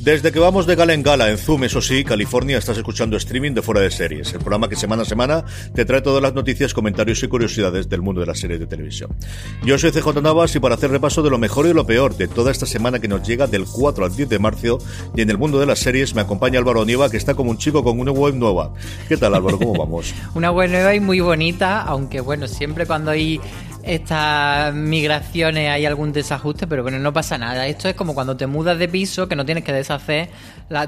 [0.00, 3.52] Desde que vamos de gala en gala en Zoom, eso sí, California, estás escuchando streaming
[3.52, 6.72] de Fuera de Series, el programa que semana a semana te trae todas las noticias,
[6.72, 9.14] comentarios y curiosidades del mundo de las series de televisión.
[9.62, 12.28] Yo soy CJ Navas y para hacer repaso de lo mejor y lo peor de
[12.28, 14.78] toda esta semana que nos llega del 4 al 10 de marzo
[15.14, 17.58] y en el mundo de las series me acompaña Álvaro Nieva, que está como un
[17.58, 18.72] chico con una web nueva.
[19.06, 19.58] ¿Qué tal Álvaro?
[19.58, 20.14] ¿Cómo vamos?
[20.34, 23.38] una web nueva y muy bonita, aunque bueno, siempre cuando hay
[23.82, 27.66] estas migraciones hay algún desajuste, pero bueno, no pasa nada.
[27.66, 30.28] Esto es como cuando te mudas de piso, que no tienes que deshacer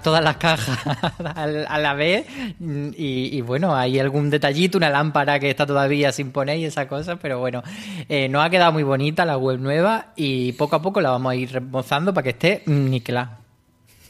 [0.02, 0.78] todas las cajas
[1.24, 2.26] a la vez.
[2.60, 7.16] Y, bueno, hay algún detallito, una lámpara que está todavía sin poner y esa cosa,
[7.16, 7.62] pero bueno,
[8.08, 11.32] eh, nos ha quedado muy bonita la web nueva y poco a poco la vamos
[11.32, 13.38] a ir remozando para que esté niquelada.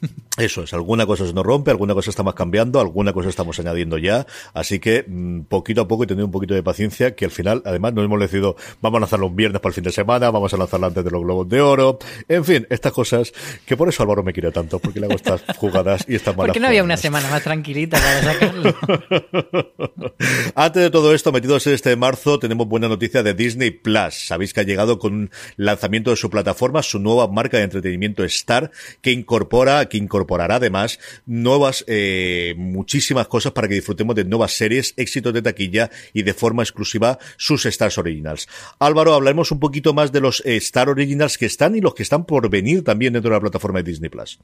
[0.39, 3.99] Eso es, alguna cosa se nos rompe, alguna cosa estamos cambiando, alguna cosa estamos añadiendo
[3.99, 7.31] ya, así que mm, poquito a poco y tener un poquito de paciencia, que al
[7.31, 10.31] final, además, nos hemos decidido, vamos a lanzarlo un viernes para el fin de semana,
[10.31, 11.99] vamos a lanzarlo antes de los Globos de Oro,
[12.29, 13.31] en fin, estas cosas,
[13.67, 16.49] que por eso Álvaro me quiere tanto, porque le hago estas jugadas y estas malas
[16.49, 18.75] Porque no había una semana más tranquilita para sacarlo.
[20.55, 24.29] antes de todo esto, metidos en este marzo, tenemos buena noticia de Disney Plus.
[24.29, 28.25] Sabéis que ha llegado con un lanzamiento de su plataforma, su nueva marca de entretenimiento
[28.25, 28.71] Star,
[29.03, 34.95] que incorpora, que incorporará además nuevas, eh, muchísimas cosas para que disfrutemos de nuevas series,
[34.97, 38.49] éxitos de taquilla y de forma exclusiva sus Stars Originals.
[38.79, 42.05] Álvaro, hablaremos un poquito más de los eh, Star Originals que están y los que
[42.05, 44.39] están por venir también dentro de la plataforma de Disney Plus.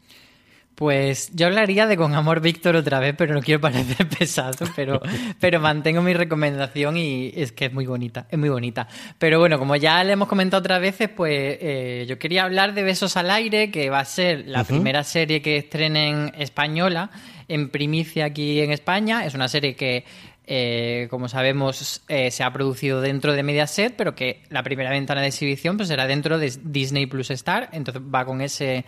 [0.79, 5.01] Pues yo hablaría de Con Amor Víctor otra vez, pero no quiero parecer pesado, pero,
[5.41, 8.87] pero mantengo mi recomendación y es que es muy bonita, es muy bonita.
[9.19, 12.85] Pero bueno, como ya le hemos comentado otras veces, pues eh, yo quería hablar de
[12.85, 17.11] Besos al Aire, que va a ser la primera serie que estrenen española
[17.49, 19.27] en primicia aquí en España.
[19.27, 20.05] Es una serie que
[20.47, 25.21] eh, como sabemos, eh, se ha producido dentro de Mediaset, pero que la primera ventana
[25.21, 28.87] de exhibición pues será dentro de Disney Plus Star, entonces va con ese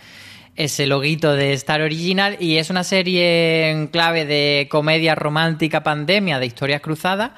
[0.56, 6.38] ese loguito de Star Original y es una serie en clave de comedia romántica pandemia
[6.38, 7.30] de historias cruzadas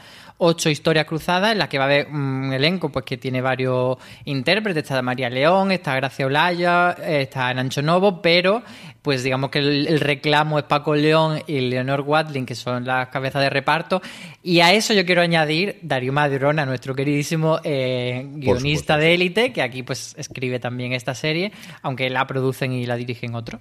[0.45, 3.97] ocho historias cruzadas en las que va a haber un elenco pues que tiene varios
[4.25, 4.83] intérpretes.
[4.83, 8.63] Está María León, está Gracia Olaya, está Nancho Novo, pero
[9.03, 13.41] pues digamos que el, reclamo es Paco León y Leonor Watling, que son las cabezas
[13.41, 14.03] de reparto.
[14.43, 19.63] Y a eso yo quiero añadir Darío Madrona, nuestro queridísimo eh, guionista de élite, que
[19.63, 23.61] aquí pues escribe también esta serie, aunque la producen y la dirigen otro.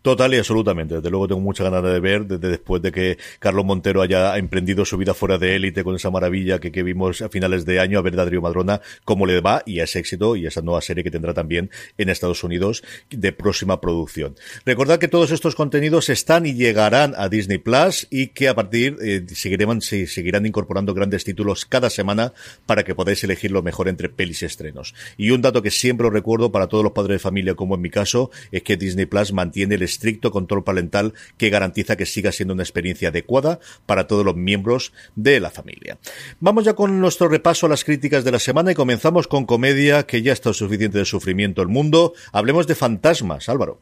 [0.00, 0.96] Total y absolutamente.
[0.96, 4.84] Desde luego tengo mucha ganas de ver, desde después de que Carlos Montero haya emprendido
[4.84, 8.02] su vida fuera de élite con esa maravilla que, vimos a finales de año, a
[8.02, 11.04] ver a Adrio Madrona cómo le va y a ese éxito y esa nueva serie
[11.04, 14.34] que tendrá también en Estados Unidos de próxima producción.
[14.64, 18.96] Recordad que todos estos contenidos están y llegarán a Disney Plus y que a partir
[19.02, 22.32] eh, seguirán, se, seguirán incorporando grandes títulos cada semana
[22.66, 24.94] para que podáis elegir lo mejor entre pelis y estrenos.
[25.16, 27.80] Y un dato que siempre os recuerdo para todos los padres de familia, como en
[27.80, 32.32] mi caso, es que Disney Plus mantiene el estricto control parental que garantiza que siga
[32.32, 35.98] siendo una experiencia adecuada para todos los miembros de la familia.
[36.40, 40.04] Vamos ya con nuestro repaso a las críticas de la semana y comenzamos con comedia,
[40.04, 42.14] que ya está suficiente de sufrimiento el mundo.
[42.32, 43.80] Hablemos de fantasmas, Álvaro.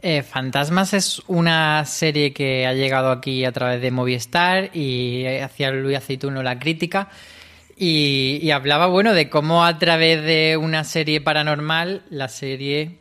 [0.00, 5.72] Eh, Fantasmas es una serie que ha llegado aquí a través de Movistar y hacía
[5.72, 7.08] Luis Aceituno la crítica.
[7.76, 12.98] Y, y hablaba, bueno, de cómo a través de una serie paranormal, la serie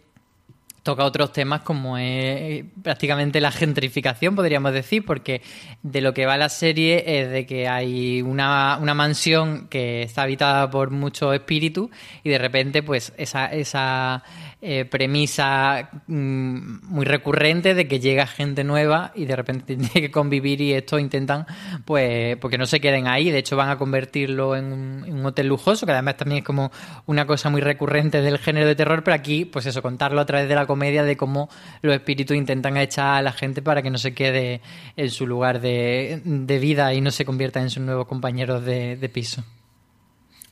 [0.87, 5.41] toca otros temas como es prácticamente la gentrificación, podríamos decir, porque
[5.83, 10.21] de lo que va la serie es de que hay una, una mansión que está
[10.21, 11.89] habitada por muchos espíritus
[12.23, 14.23] y de repente pues esa, esa
[14.59, 20.09] eh, premisa mm, muy recurrente de que llega gente nueva y de repente tiene que
[20.09, 21.45] convivir y esto intentan,
[21.85, 23.29] pues, porque no se queden ahí.
[23.29, 26.71] De hecho, van a convertirlo en un, hotel lujoso, que además también es como
[27.05, 30.49] una cosa muy recurrente del género de terror, pero aquí, pues eso, contarlo a través
[30.49, 31.49] de la comedia de cómo
[31.81, 34.61] los espíritus intentan echar a la gente para que no se quede
[34.95, 36.21] en su lugar de,
[36.59, 39.43] vida y no se convierta en sus nuevos compañeros de piso.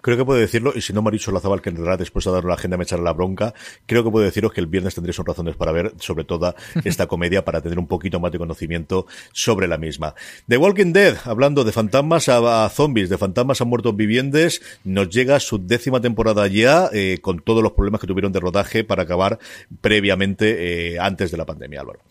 [0.06, 2.54] Creo que puedo decirlo, y si no Maricho Lazabal, que entrará después de dar la
[2.54, 3.56] agenda me echará la bronca,
[3.88, 6.54] creo que puedo deciros que el viernes tendréis razones para ver sobre toda
[6.84, 10.14] esta comedia, para tener un poquito más de conocimiento sobre la misma.
[10.48, 15.40] The Walking Dead, hablando de fantasmas a, zombies, de fantasmas a muertos vivientes, nos llega
[15.40, 19.40] su décima temporada ya, eh, con todos los problemas que tuvieron de rodaje para acabar
[19.82, 22.02] previamente, eh, antes de la pandemia, Álvaro.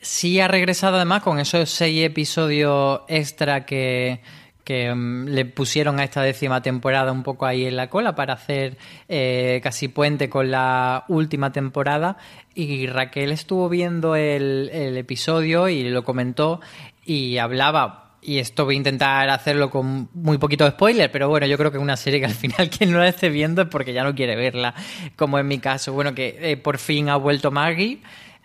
[0.00, 4.22] Sí, ha regresado además con esos seis episodios extra que
[4.64, 8.34] que mm, le pusieron a esta décima temporada un poco ahí en la cola para
[8.34, 8.78] hacer
[9.08, 12.16] eh, casi puente con la última temporada
[12.54, 16.60] y Raquel estuvo viendo el, episodio y lo comentó
[17.04, 21.58] y hablaba y esto voy a intentar hacerlo con muy poquito spoiler, pero bueno, yo
[21.58, 23.92] creo que es una serie que al final quien no la esté viendo es porque
[23.92, 24.74] ya no quiere verla,
[25.16, 25.92] como en mi caso.
[25.92, 28.00] Bueno, que eh, por fin ha vuelto Maggie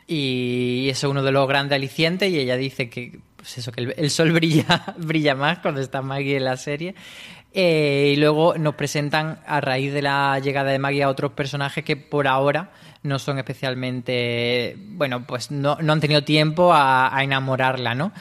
[0.08, 3.94] y eso es uno de los grandes alicientes y ella dice que pues eso, que
[3.96, 6.96] el, sol brilla, brilla más cuando está Maggie en la serie.
[7.54, 11.84] Eh, y luego nos presentan a raíz de la llegada de Maggie a otros personajes
[11.84, 12.72] que por ahora
[13.04, 18.12] no son especialmente, bueno, pues no, han tenido tiempo a, enamorarla, ¿no?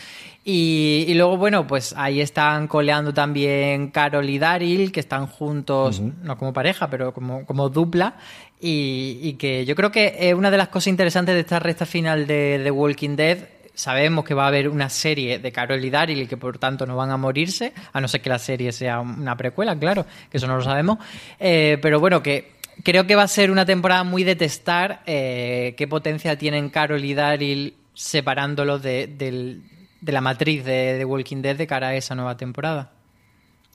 [0.49, 6.39] Y, luego, bueno, pues ahí están coleando también Carol y Daryl, que están juntos, no
[6.39, 8.15] como pareja, pero como, como dupla.
[8.61, 11.85] Y, y, que yo creo que es una de las cosas interesantes de esta recta
[11.85, 15.91] final de The Walking Dead sabemos que va a haber una serie de Carol y
[15.91, 18.73] Daryl y que por tanto no van a morirse, a no ser que la serie
[18.73, 20.99] sea una precuela, claro, que eso no lo sabemos.
[21.39, 25.75] Eh, pero bueno, que creo que va a ser una temporada muy de testar eh,
[25.77, 29.61] qué potencia tienen Carol y Daryl separándolos de,
[30.03, 32.93] la matriz de, de Walking Dead de cara a esa nueva temporada.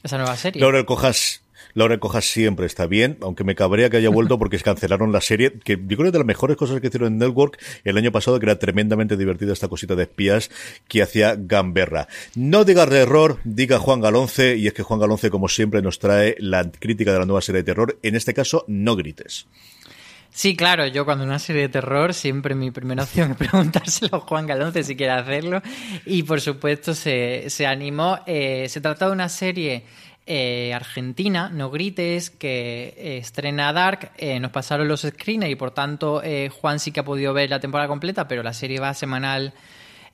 [0.04, 0.62] Esa nueva serie.
[0.86, 1.42] Cojas
[1.74, 5.54] Laura Cojas siempre está bien, aunque me cabrea que haya vuelto porque cancelaron la serie,
[5.64, 8.40] que yo creo que de las mejores cosas que hicieron en Network el año pasado,
[8.40, 10.50] que era tremendamente divertida esta cosita de espías
[10.88, 12.08] que hacía Gamberra.
[12.36, 16.36] No diga error, diga Juan Galonce, y es que Juan Galonce, como siempre, nos trae
[16.40, 17.98] la crítica de la nueva serie de terror.
[18.04, 19.48] En este caso, no grites.
[20.34, 24.20] Sí, claro, yo cuando una serie de terror siempre mi primera opción es preguntárselo a
[24.22, 25.62] Juan Galonce si quiere hacerlo
[26.06, 28.20] y por supuesto se, se animó.
[28.26, 29.84] Eh, se trata de una serie
[30.28, 34.12] eh, Argentina, No Grites, que eh, estrena Dark.
[34.18, 36.22] Eh, nos pasaron los screeners y por tanto
[36.62, 39.54] Juan sí que ha podido ver la temporada completa, pero la serie va semanal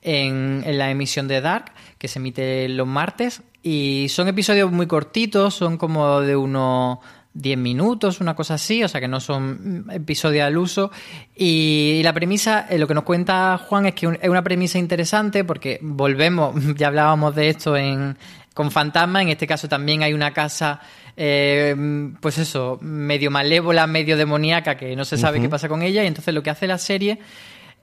[0.02, 3.42] en, la emisión de Dark, que se emite los martes.
[3.62, 6.98] Y son episodios muy cortitos, son como de unos
[7.34, 10.90] 10 minutos, una cosa así, o sea que no son mm, episodios al uso.
[11.36, 15.78] Y, la premisa, lo que nos cuenta Juan es que es una premisa interesante porque
[15.82, 18.16] volvemos, ya hablábamos de esto en,
[18.58, 19.22] con fantasma.
[19.22, 20.80] En este caso también hay una casa,
[21.16, 21.76] eh,
[22.20, 26.02] pues eso, medio malévola, medio demoníaca, que no se sabe qué pasa con ella.
[26.02, 27.20] Y entonces lo que hace la serie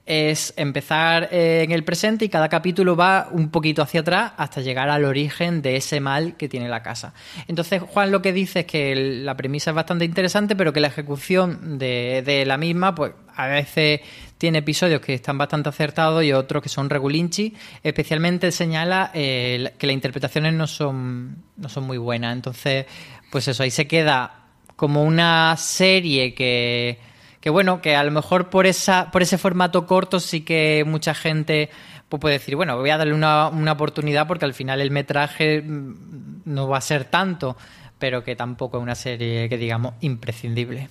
[0.04, 4.60] es empezar eh, en el presente y cada capítulo va un poquito hacia atrás hasta
[4.60, 7.14] llegar al origen de ese mal que tiene la casa.
[7.48, 10.88] Entonces Juan lo que dice es que la premisa es bastante interesante, pero que la
[10.88, 14.00] ejecución de, de la misma, pues a veces
[14.38, 17.54] tiene episodios que están bastante acertados y otros que son regulinchi.
[17.82, 22.34] Especialmente señala eh, que las interpretaciones no son, no son muy buenas.
[22.34, 22.86] Entonces,
[23.30, 26.98] pues eso, ahí se queda como una serie que,
[27.40, 31.14] que bueno, que a lo mejor por, esa, por ese formato corto sí que mucha
[31.14, 31.70] gente
[32.08, 35.62] pues puede decir, bueno, voy a darle una, una oportunidad porque al final el metraje
[35.62, 37.56] mm, no va a ser tanto,
[37.98, 40.88] pero que tampoco es una serie que digamos imprescindible.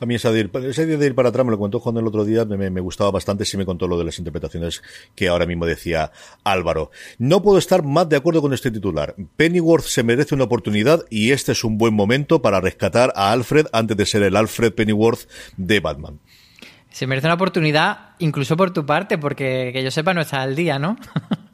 [0.00, 2.24] A mí esa de ir, de ir para atrás, me lo contó Juan el otro
[2.24, 4.82] día, me, me, gustaba bastante, sí me contó lo de las interpretaciones
[5.16, 6.12] que ahora mismo decía
[6.44, 6.90] Álvaro.
[7.18, 9.16] No puedo estar más de acuerdo con este titular.
[9.36, 13.66] Pennyworth se merece una oportunidad y este es un buen momento para rescatar a Alfred
[13.72, 16.20] antes de ser el Alfred Pennyworth de Batman.
[16.90, 20.54] Se merece una oportunidad incluso por tu parte, porque que yo sepa no está al
[20.54, 20.96] día, ¿no?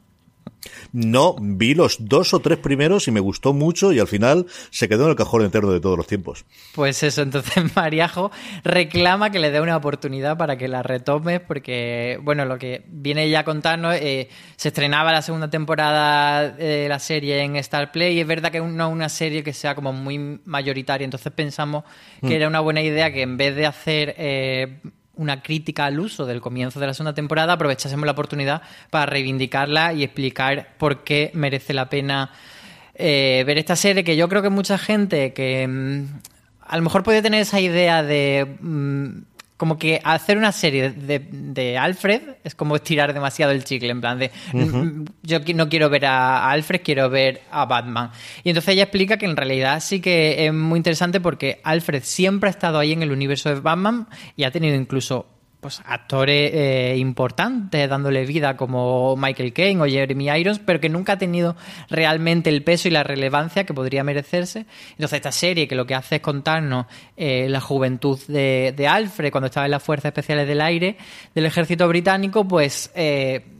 [0.95, 4.89] No, vi los dos o tres primeros y me gustó mucho y al final se
[4.89, 6.45] quedó en el cajón eterno de todos los tiempos.
[6.73, 8.31] Pues eso, entonces Mariajo
[8.63, 13.29] reclama que le dé una oportunidad para que la retome porque, bueno, lo que viene
[13.29, 18.17] ya a contarnos, eh, se estrenaba la segunda temporada de la serie en Star Play
[18.17, 21.83] y es verdad que no es una serie que sea como muy mayoritaria, entonces pensamos
[22.21, 22.33] que mm.
[22.33, 24.15] era una buena idea que en vez de hacer...
[24.17, 24.79] Eh,
[25.17, 29.93] una crítica al uso del comienzo de la segunda temporada, aprovechásemos la oportunidad para reivindicarla
[29.93, 32.31] y explicar por qué merece la pena
[32.95, 36.05] eh, ver esta serie, que yo creo que mucha gente que mm,
[36.61, 38.57] a lo mejor puede tener esa idea de...
[38.61, 44.01] Mm, como que hacer una serie de, Alfred es como estirar demasiado el chicle, en
[44.01, 48.11] plan de mm, yo no quiero ver a Alfred, quiero ver a Batman.
[48.43, 52.49] Y entonces ella explica que en realidad sí que es muy interesante porque Alfred siempre
[52.49, 55.27] ha estado ahí en el universo de Batman y ha tenido incluso
[55.65, 61.15] pues actores eh, importantes dándole vida como Michael Caine o Jeremy Irons, pero que nunca
[61.15, 61.57] ha tenido
[61.89, 64.67] realmente el peso y la relevancia que podría merecerse.
[64.91, 66.85] Entonces esta serie que lo que hace es contarnos
[67.17, 70.99] eh, la juventud de, Alfred cuando estaba en las Fuerzas Especiales del Aire
[71.35, 72.93] del ejército británico, pues...
[72.95, 73.54] Eh,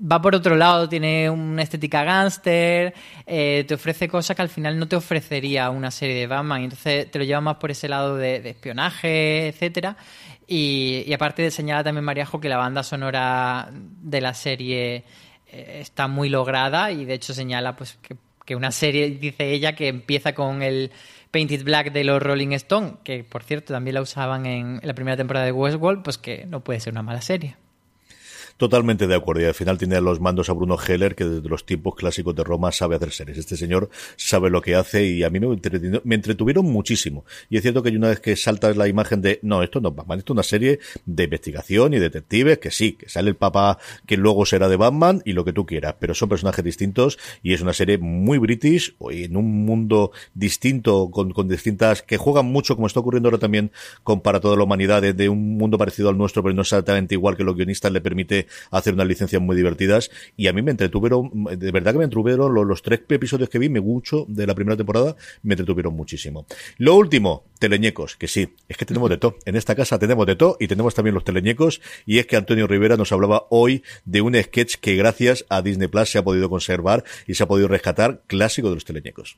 [0.00, 2.94] va por otro lado, tiene una estética gángster,
[3.26, 7.18] te ofrece cosas que al final no te ofrecería una serie de Batman, entonces te
[7.18, 9.96] lo lleva más por ese lado de, espionaje, etcétera.
[10.46, 15.04] Y, aparte de señalar también Mariajo que la banda sonora de la serie
[15.46, 17.98] eh, está muy lograda y de hecho señala pues
[18.44, 20.90] que, una serie, dice ella, que empieza con el
[21.30, 25.16] Painted Black de los Rolling Stone, que por cierto también la usaban en la primera
[25.16, 27.56] temporada de Westworld, pues que no puede ser una mala serie.
[28.60, 29.40] Totalmente de acuerdo.
[29.40, 32.44] Y al final tiene los mandos a Bruno Heller, que desde los tiempos clásicos de
[32.44, 33.38] Roma sabe hacer series.
[33.38, 35.58] Este señor sabe lo que hace y a mí me,
[36.04, 37.24] me entretuvieron muchísimo.
[37.48, 39.94] Y es cierto que una vez que saltas la imagen de, no, esto no es
[39.94, 43.78] Batman, esto es una serie de investigación y detectives, que sí, que sale el papá
[44.04, 47.54] que luego será de Batman y lo que tú quieras, pero son personajes distintos y
[47.54, 52.44] es una serie muy british y en un mundo distinto, con, con distintas, que juegan
[52.44, 56.10] mucho, como está ocurriendo ahora también con Para toda la humanidad, de un mundo parecido
[56.10, 59.56] al nuestro, pero no exactamente igual que los guionistas le permite hacer unas licencias muy
[59.56, 63.58] divertidas y a mí me entretuvieron, de verdad que me entretuvieron los, tres episodios que
[63.58, 66.46] vi, me mucho de la primera temporada, me entretuvieron muchísimo.
[66.78, 69.36] Lo último, teleñecos, que sí, es que tenemos de todo.
[69.44, 72.66] En esta casa tenemos de todo y tenemos también los teleñecos y es que Antonio
[72.66, 76.48] Rivera nos hablaba hoy de un sketch que gracias a Disney Plus se ha podido
[76.48, 79.36] conservar y se ha podido rescatar clásico de los teleñecos.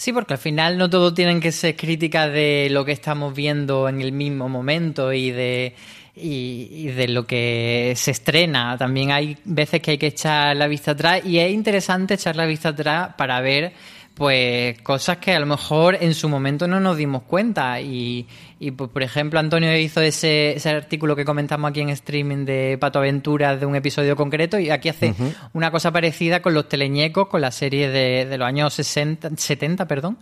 [0.00, 3.86] Sí, porque al final no todo tienen que ser críticas de lo que estamos viendo
[3.86, 5.74] en el mismo momento y de
[6.20, 8.76] y, de lo que se estrena.
[8.76, 12.46] También hay veces que hay que echar la vista atrás y es interesante echar la
[12.46, 13.72] vista atrás para ver
[14.14, 18.26] pues cosas que a lo mejor en su momento no nos dimos cuenta y,
[18.58, 22.76] y pues, por ejemplo Antonio hizo ese, ese, artículo que comentamos aquí en streaming de
[22.78, 25.14] Pato Aventuras de un episodio concreto y aquí hace
[25.54, 29.88] una cosa parecida con los teleñecos, con la serie de, de los años 60, 70,
[29.88, 30.18] perdón,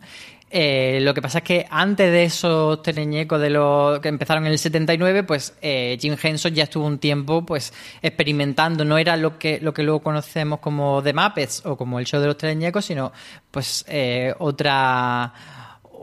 [0.51, 4.53] eh, lo que pasa es que antes de esos teleñecos de los que empezaron en
[4.53, 8.85] el 79, pues eh, Jim Henson ya estuvo un tiempo pues experimentando.
[8.85, 12.21] No era lo que, lo que luego conocemos como The Muppets o como el show
[12.21, 13.13] de los teleñecos, sino
[13.51, 15.33] pues eh, otra...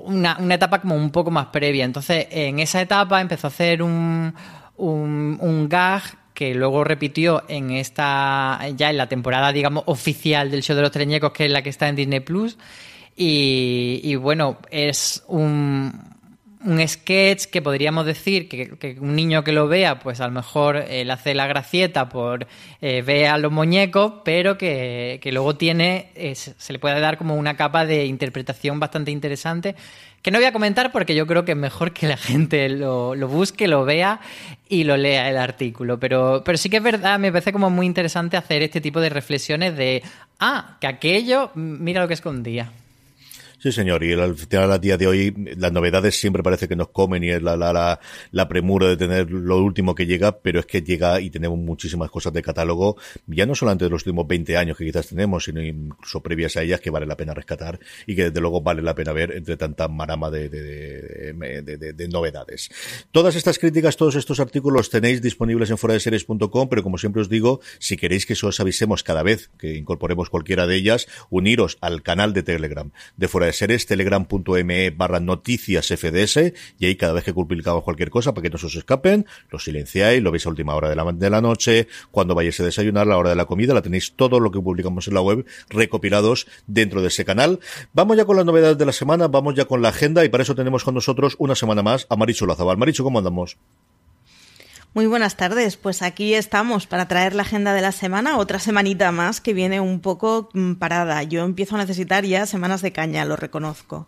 [0.08, 1.84] Una, una, etapa como un poco más previa.
[1.84, 4.36] Entonces, en esa etapa empezó a hacer un,
[4.78, 6.04] un, un gag
[6.36, 10.92] que luego repitió en esta ya en la temporada digamos oficial del show de los
[10.92, 12.58] teleñecos que es la que está en Disney Plus
[13.18, 15.94] y, bueno, es un,
[16.66, 20.78] un sketch que podríamos decir que, un niño que lo vea, pues a lo mejor
[20.78, 22.48] eh, hace la gracieta por
[22.82, 27.36] eh, ver a los muñecos, pero que, luego tiene, eh, se le puede dar como
[27.36, 29.76] una capa de interpretación bastante interesante,
[30.22, 33.16] que no voy a comentar porque yo creo que es mejor que la gente lo,
[33.16, 34.20] lo busque, lo vea
[34.68, 36.00] y lo lea el artículo.
[36.00, 39.10] Pero, pero sí que es verdad, me parece como muy interesante hacer este tipo de
[39.10, 40.02] reflexiones de,
[40.40, 42.72] ah, que aquello, mira lo que escondía.
[43.66, 44.04] Sí, señor.
[44.04, 47.32] Y al final, a día de hoy, las novedades siempre parece que nos comen y
[47.32, 48.00] es la, la,
[48.32, 52.12] la, premura de tener lo último que llega, pero es que llega y tenemos muchísimas
[52.12, 52.96] cosas de catálogo,
[53.26, 56.62] ya no solamente de los últimos 20 años que quizás tenemos, sino incluso previas a
[56.62, 59.58] ellas que vale la pena rescatar y que desde luego vale la pena ver entre
[59.58, 62.70] tanta marama de, de, de, de novedades.
[63.12, 67.62] Todas estas críticas, todos estos artículos tenéis disponibles en foradeseries.com, pero como siempre os digo,
[67.80, 72.32] si queréis que os avisemos cada vez que incorporemos cualquiera de ellas, uniros al canal
[72.34, 77.34] de Telegram de Fuera de series, telegram.me barra noticias FDS, y ahí cada vez que
[77.34, 80.76] publicamos cualquier cosa, para que no se os escapen, lo silenciáis, lo veis a última
[80.76, 83.74] hora de la, de la noche, cuando vayáis a desayunar, la hora de la comida,
[83.74, 87.60] la tenéis todo lo que publicamos en la web recopilados dentro de ese canal.
[87.94, 90.44] Vamos ya con las novedades de la semana, vamos ya con la agenda, y para
[90.44, 92.78] eso tenemos con nosotros una semana más a Maricho Lazabal.
[92.78, 93.58] Maricho, ¿cómo andamos?
[94.96, 99.12] Muy buenas tardes, pues aquí estamos para traer la agenda de la semana, otra semanita
[99.12, 101.22] más que viene un poco mm, parada.
[101.24, 104.08] Yo empiezo a necesitar ya semanas de caña, lo reconozco.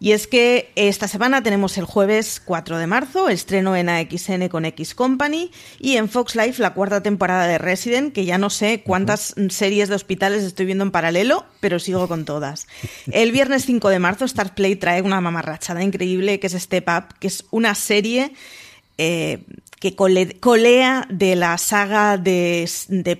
[0.00, 4.64] Y es que esta semana tenemos el jueves 4 de marzo, estreno en AXN con
[4.64, 8.82] X Company y en Fox Life la cuarta temporada de Resident, que ya no sé
[8.82, 12.66] cuántas series de hospitales estoy viendo en paralelo, pero sigo con todas.
[13.12, 17.26] El viernes 5 de marzo Starplay trae una mamarrachada increíble que es Step Up, que
[17.26, 18.32] es una serie
[18.96, 19.44] eh,
[19.84, 19.94] que
[20.40, 22.66] colea de la saga de,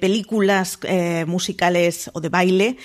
[0.00, 2.78] películas eh, musicales o de baile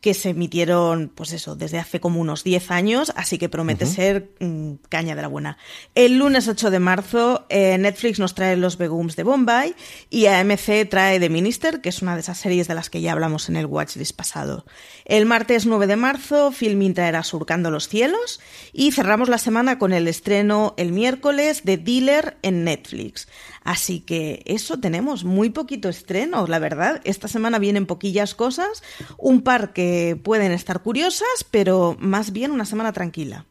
[0.00, 4.30] que se emitieron, pues eso, desde hace como unos 10 años, así que promete ser
[4.40, 5.58] mm, caña de la buena.
[5.94, 9.74] El lunes 8 de marzo, eh, Netflix nos trae Los Begums de Bombay
[10.10, 13.12] y AMC trae The Minister, que es una de esas series de las que ya
[13.12, 14.64] hablamos en el Watchlist pasado.
[15.04, 18.40] El martes 9 de marzo, Filmin traerá Surcando los Cielos
[18.72, 23.28] y cerramos la semana con el estreno el miércoles de Dealer en Netflix.
[23.66, 27.00] Así que eso tenemos muy poquito estreno, la verdad.
[27.02, 28.84] Esta semana vienen poquillas cosas,
[29.18, 33.46] un par que pueden estar curiosas, pero más bien una semana tranquila.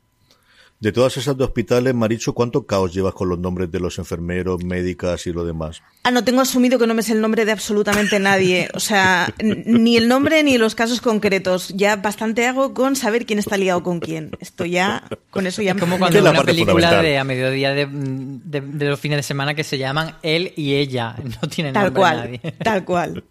[0.78, 4.64] De todas esas de hospitales, Maricho, ¿cuánto caos llevas con los nombres de los enfermeros,
[4.64, 5.82] médicas y lo demás?
[6.04, 8.68] Ah, no, tengo asumido que no me sé el nombre de absolutamente nadie.
[8.74, 11.70] O sea, ni el nombre ni los casos concretos.
[11.70, 14.32] Ya bastante hago con saber quién está liado con quién.
[14.42, 15.72] Esto ya, con eso ya...
[15.72, 19.78] Es como cuando una película de a mediodía de, los fines de semana que se
[19.78, 21.16] llaman Él y Ella.
[21.42, 22.40] No tienen tal nombre cual, nadie.
[22.64, 23.24] Tal cual.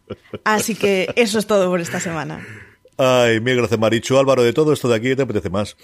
[0.45, 2.45] Así que eso es todo por esta semana.
[2.97, 4.19] Ay, mil gracias, Maricho.
[4.19, 5.77] Álvaro, de todo esto de aquí, ¿qué te apetece más?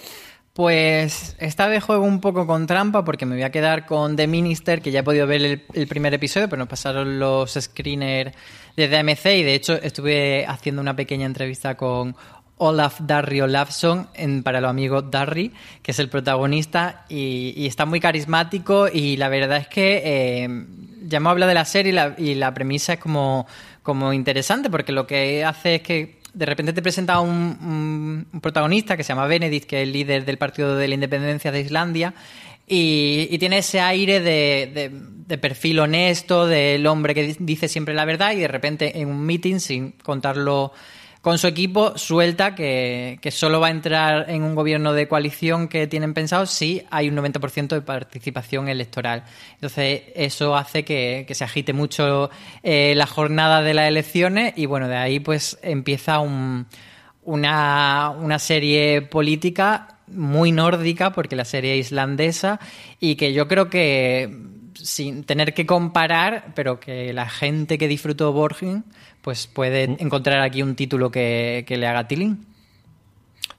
[0.52, 4.26] Pues esta vez juego un poco con trampa porque me voy a quedar con The
[4.26, 8.33] Minister, que ya he podido ver el, primer episodio, pero nos pasaron los screeners
[8.76, 12.17] de DMC y de hecho estuve haciendo una pequeña entrevista con
[12.57, 15.52] Olaf Darry Olafsson en, para los amigos Darry,
[15.83, 20.67] que es el protagonista y, está muy carismático y la verdad es que eh,
[21.07, 23.47] ya hemos hablado de la serie y la, y la premisa es como,
[23.85, 28.97] como interesante porque lo que hace es que de repente te presenta un, un, protagonista
[28.97, 32.15] que se llama Benedict, que es el líder del Partido de la Independencia de Islandia,
[32.67, 34.93] y, tiene ese aire de,
[35.27, 39.27] de, perfil honesto, del hombre que dice siempre la verdad, y de repente en un
[39.27, 40.73] meeting, sin contarlo
[41.21, 45.69] con su equipo suelta que, que, solo va a entrar en un gobierno de coalición
[45.69, 49.25] que tienen pensado si hay un 90% de participación electoral.
[49.54, 52.30] Entonces, eso hace que, se agite mucho
[52.63, 56.67] eh, la jornada de las elecciones y bueno, de ahí pues empieza un,
[57.23, 62.61] una, una serie política muy nórdica, porque la serie es islandesa,
[62.99, 68.33] y que yo creo que sin tener que comparar, pero que la gente que disfrutó
[68.33, 68.85] Borgen
[69.23, 72.50] pues puede encontrar aquí un título que, que le haga tiling.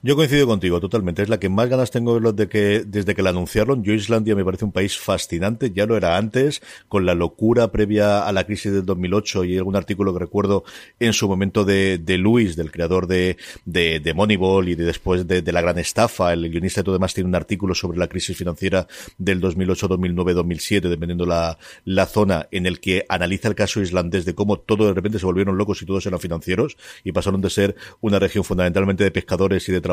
[0.04, 1.22] Yo coincido contigo totalmente.
[1.22, 3.84] Es la que más ganas tengo de que, desde que la anunciaron.
[3.84, 5.70] Yo Islandia me parece un país fascinante.
[5.70, 9.76] Ya lo era antes, con la locura previa a la crisis del 2008 y algún
[9.76, 10.64] artículo que recuerdo
[10.98, 15.28] en su momento de, de Luis, del creador de, de, de Moneyball y de después
[15.28, 16.32] de, de, la gran estafa.
[16.32, 18.88] El guionista y todo demás tiene un artículo sobre la crisis financiera
[19.18, 24.24] del 2008, 2009, 2007, dependiendo la, la zona en el que analiza el caso islandés
[24.24, 27.50] de cómo todo de repente se volvieron locos y todos eran financieros y pasaron de
[27.50, 29.91] ser una región fundamentalmente de pescadores y de trabajadores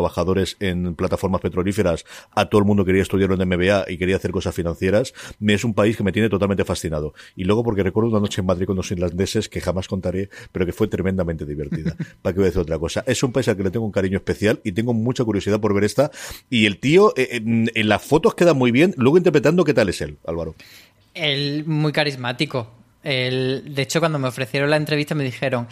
[0.60, 4.56] en plataformas petrolíferas, a todo el mundo quería estudiar en MBA y quería hacer cosas
[4.56, 7.14] financieras, me es un país que me tiene totalmente fascinado.
[7.36, 10.66] Y luego porque recuerdo una noche en Madrid con los irlandeses que jamás contaré, pero
[10.66, 11.96] que fue tremendamente divertida.
[12.22, 13.04] Para que voy a decir otra cosa.
[13.06, 15.74] Es un país al que le tengo un cariño especial y tengo mucha curiosidad por
[15.74, 16.12] ver esta.
[16.50, 19.90] Y el tío, eh, en, en las fotos queda muy bien, luego interpretando qué tal
[19.90, 20.56] es él, Álvaro.
[21.14, 22.72] Él muy carismático.
[23.04, 25.68] El, de hecho, cuando me ofrecieron la entrevista me dijeron,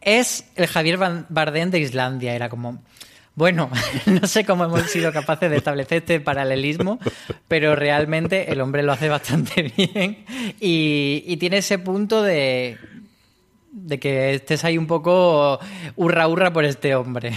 [0.00, 2.34] es el Javier Bardem de Islandia.
[2.34, 2.82] Era como,
[3.34, 3.70] bueno,
[4.06, 6.98] no sé cómo hemos sido capaces de establecer este paralelismo,
[7.48, 10.24] pero realmente el hombre lo hace bastante bien
[10.60, 12.78] y, tiene ese punto de,
[13.72, 15.58] de que estés ahí un poco
[15.96, 17.32] hurra hurra por este hombre.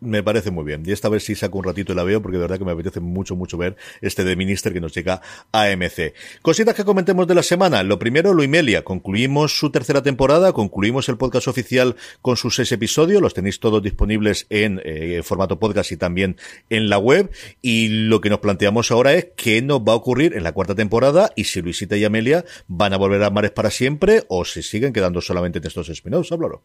[0.00, 0.82] Me parece muy bien.
[0.84, 2.72] Y esta vez sí saco un ratito y la veo porque de verdad que me
[2.72, 6.12] apetece mucho, mucho ver este de Minister que nos llega a AMC.
[6.42, 7.82] Cositas que comentemos de la semana.
[7.82, 8.84] Lo primero, Luimelia.
[8.84, 13.22] Concluimos su tercera temporada, concluimos el podcast oficial con sus seis episodios.
[13.22, 16.36] Los tenéis todos disponibles en eh, formato podcast y también
[16.68, 17.30] en la web.
[17.62, 20.74] Y lo que nos planteamos ahora es qué nos va a ocurrir en la cuarta
[20.74, 24.62] temporada y si Luisita y Amelia van a volver a Mares para siempre o si
[24.62, 26.32] siguen quedando solamente en estos spin-offs.
[26.32, 26.62] Háblalo.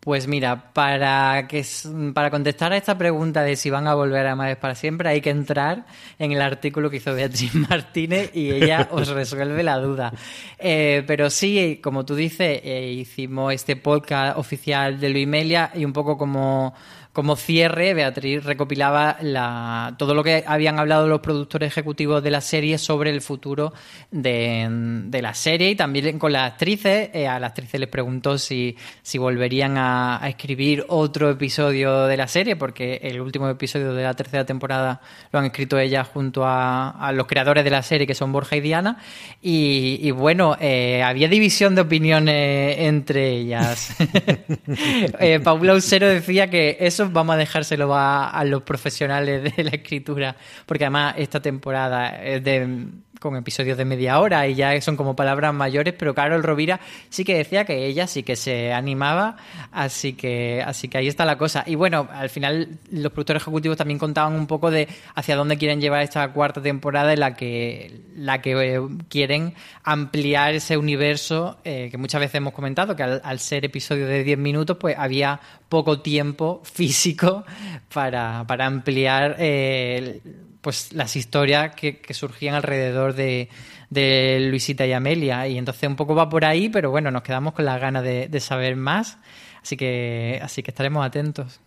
[0.00, 1.62] Pues mira, para, que,
[2.14, 5.20] para contestar a esta pregunta de si van a volver a Mares para siempre, hay
[5.20, 5.84] que entrar
[6.18, 10.10] en el artículo que hizo Beatriz Martínez y ella os resuelve la duda.
[10.58, 15.92] Eh, pero sí, como tú dices, eh, hicimos este podcast oficial de Luimelia y un
[15.92, 16.74] poco como
[17.12, 22.40] como cierre, Beatriz recopilaba la, todo lo que habían hablado los productores ejecutivos de la
[22.40, 23.72] serie sobre el futuro
[24.12, 24.68] de,
[25.06, 27.10] de la serie y también con las actrices.
[27.12, 32.28] Eh, a las actrices les preguntó si, si volverían a, escribir otro episodio de la
[32.28, 35.00] serie, porque el último episodio de la tercera temporada
[35.32, 38.60] lo han escrito ellas junto a, los creadores de la serie, que son Borja y
[38.60, 38.98] Diana.
[39.42, 43.96] Y, bueno, eh, había división de opiniones entre ellas.
[45.18, 50.36] eh, Paula Usero decía que eso vamos a dejárselo a, los profesionales de la escritura,
[50.66, 52.88] porque además esta temporada es de
[53.20, 56.80] con episodios de media hora y ya son como palabras mayores, pero Carol Rovira
[57.10, 59.36] sí que decía que ella sí que se animaba,
[59.70, 61.62] así que, así que ahí está la cosa.
[61.66, 65.80] Y bueno, al final los productores ejecutivos también contaban un poco de hacia dónde quieren
[65.80, 69.54] llevar esta cuarta temporada en la que, la que eh, quieren
[69.84, 74.38] ampliar ese universo eh, que muchas veces hemos comentado, que al, ser episodio de 10
[74.38, 77.44] minutos, pues había poco tiempo físico
[77.92, 80.20] para, para ampliar eh,
[80.60, 83.48] pues las historias que, surgían alrededor de,
[84.50, 85.46] Luisita y Amelia.
[85.48, 88.28] Y entonces un poco va por ahí, pero bueno, nos quedamos con las ganas de,
[88.28, 89.18] de saber más.
[89.62, 91.60] Así que, así que estaremos atentos.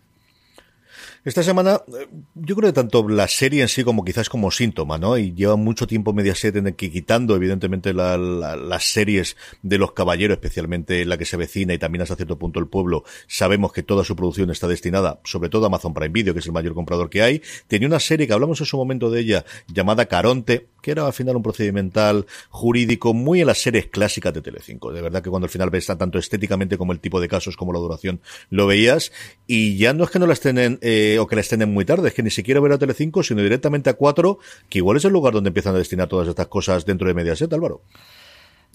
[1.24, 4.98] Esta semana, eh, yo creo que tanto la serie en sí como quizás como síntoma,
[4.98, 5.16] ¿no?
[5.16, 10.36] Y lleva mucho tiempo Mediaset en el que quitando, evidentemente, las series de los caballeros,
[10.36, 14.04] especialmente la que se vecina y también hasta cierto punto el pueblo, sabemos que toda
[14.04, 17.08] su producción está destinada, sobre todo a Amazon Prime Video, que es el mayor comprador
[17.08, 17.40] que hay.
[17.68, 21.14] Tenía una serie que hablamos en su momento de ella, llamada Caronte, que era al
[21.14, 24.92] final un procedimental jurídico muy en las series clásicas de Telecinco.
[24.92, 27.72] De verdad que cuando al final ves tanto estéticamente como el tipo de casos como
[27.72, 29.10] la duración lo veías.
[29.46, 32.08] Y ya no es que no la estén eh, o que la estén muy tarde,
[32.08, 35.12] es que ni siquiera ver a Telecinco, sino directamente a 4, que igual es el
[35.12, 37.82] lugar donde empiezan a destinar todas estas cosas dentro de Mediaset, Álvaro.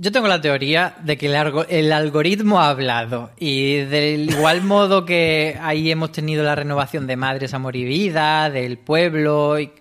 [0.02, 5.58] Yo tengo la teoría de que el, algoritmo ha hablado y del igual modo que
[5.62, 9.73] ahí hemos tenido la renovación de Madres, Amor y Vida, del pueblo, y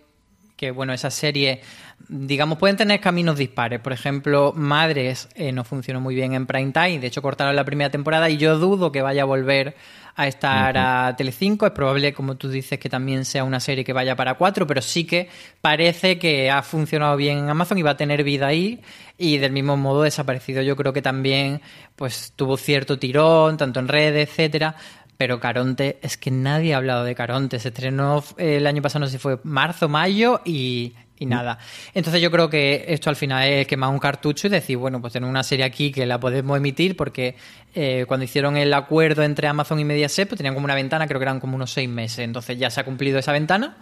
[0.57, 1.61] que bueno, esa serie
[2.09, 3.81] digamos, pueden tener caminos dispares.
[3.81, 7.65] Por ejemplo, Madres eh, no funcionó muy bien en prime time, de hecho cortaron la
[7.65, 9.77] primera temporada y yo dudo que vaya a volver
[10.15, 11.65] a estar a Telecinco.
[11.65, 14.83] Es probable, como tú dices, que también sea una serie que vaya para cuatro, pero
[14.83, 15.29] sí que
[15.61, 18.81] parece que ha funcionado bien en Amazon y va a tener vida ahí.
[19.17, 21.61] Y del mismo modo desaparecido, yo creo que también
[21.95, 24.75] pues tuvo cierto tirón, tanto en redes, etcétera.
[25.17, 27.59] Pero Caronte, es que nadie ha hablado de Caronte.
[27.59, 31.59] Se estrenó el año pasado, no sé si fue marzo, mayo, y y nada.
[31.95, 35.13] Entonces yo creo que esto al final es quemar un cartucho y decir, bueno, pues
[35.13, 37.37] tener una serie aquí que la podemos emitir porque
[37.75, 41.19] eh, cuando hicieron el acuerdo entre Amazon y Mediaset, pues tenían como una ventana, creo
[41.19, 42.21] que eran como unos seis meses.
[42.21, 43.77] Entonces ya se ha cumplido esa ventana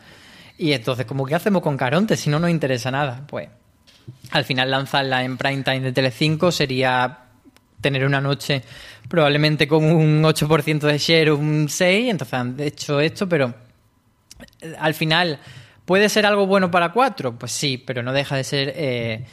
[0.58, 3.24] y entonces, como ¿qué hacemos con Caronte si no nos interesa nada?
[3.26, 3.48] Pues
[4.30, 7.18] al final lanzarla en prime time de Telecinco sería
[7.80, 8.62] tener una noche
[9.08, 13.54] probablemente con un 8% de share, un 6, entonces han hecho esto, pero
[14.60, 15.38] eh, al final
[15.86, 17.38] ¿Puede ser algo bueno para cuatro?
[17.38, 19.24] Pues sí, pero no deja de ser eh,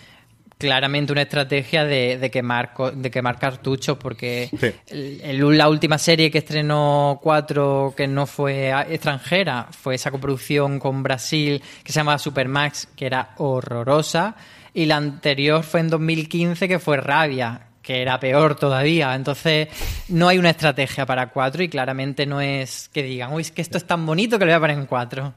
[0.59, 4.49] claramente una estrategia de, quemar, de quemar cartuchos, porque
[4.91, 11.61] la última serie que estrenó cuatro que no fue extranjera fue esa coproducción con Brasil
[11.83, 14.35] que se llama Supermax, que era horrorosa,
[14.75, 19.15] y la anterior fue en 2015 que fue Rabia, que era peor todavía.
[19.15, 19.69] Entonces,
[20.07, 23.61] no hay una estrategia para cuatro y claramente no es que digan, uy, es que
[23.61, 25.33] esto es tan bonito que lo voy a poner en cuatro.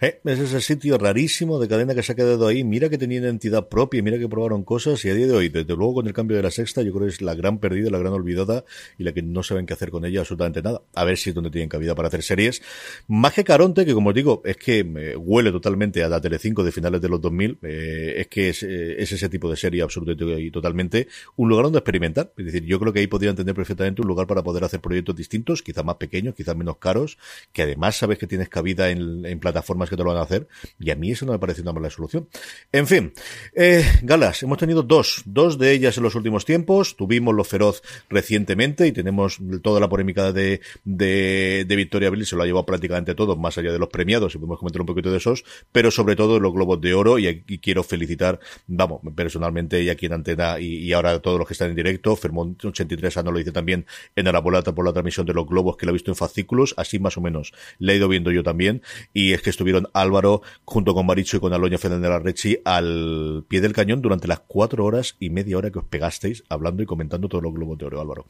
[0.00, 2.62] Eh, es ese sitio rarísimo de cadena que se ha quedado ahí.
[2.62, 5.74] Mira que tenía identidad propia, mira que probaron cosas y a día de hoy, desde
[5.74, 7.98] luego con el cambio de la sexta, yo creo que es la gran perdida, la
[7.98, 8.64] gran olvidada
[8.96, 10.82] y la que no saben qué hacer con ella absolutamente nada.
[10.94, 12.62] A ver si es donde tienen cabida para hacer series.
[13.08, 16.62] Más que Caronte, que como os digo, es que me huele totalmente a la Telecinco
[16.62, 20.40] de finales de los 2000, eh, es que eh, es, ese tipo de serie absolutamente
[20.40, 22.32] y totalmente un lugar donde experimentar.
[22.36, 25.16] Es decir, yo creo que ahí podrían tener perfectamente un lugar para poder hacer proyectos
[25.16, 27.18] distintos, quizás más pequeños, quizás menos caros,
[27.52, 30.48] que además sabes que tienes cabida en plataformas que te lo van a hacer.
[30.78, 32.28] Y a mí eso no me parece una mala solución.
[32.72, 33.12] En fin,
[33.54, 36.96] eh, galas, hemos tenido dos, dos de ellas en los últimos tiempos.
[36.96, 42.42] Tuvimos Lo Feroz recientemente y tenemos toda la polémica de, de, Victoria Bill, se lo
[42.42, 45.18] ha llevado prácticamente todo, más allá de los premiados, y podemos comentar un poquito de
[45.18, 49.90] esos, pero sobre todo los Globos de Oro, y aquí quiero felicitar, vamos, personalmente y
[49.90, 53.32] aquí en Antena y, ahora a todos los que están en directo, Fermont 83 no
[53.32, 55.92] lo dice también en la bolata por la transmisión de los Globos, que lo ha
[55.92, 59.42] visto en fascículos, así más o menos le he ido viendo yo también, y es
[59.42, 64.02] que estuvieron Álvaro junto con Maricho y con Aloña Fernández Larrechi al pie del cañón
[64.02, 67.54] durante las cuatro horas y media hora que os pegasteis hablando y comentando todos los
[67.54, 68.26] globos de oro, Álvaro.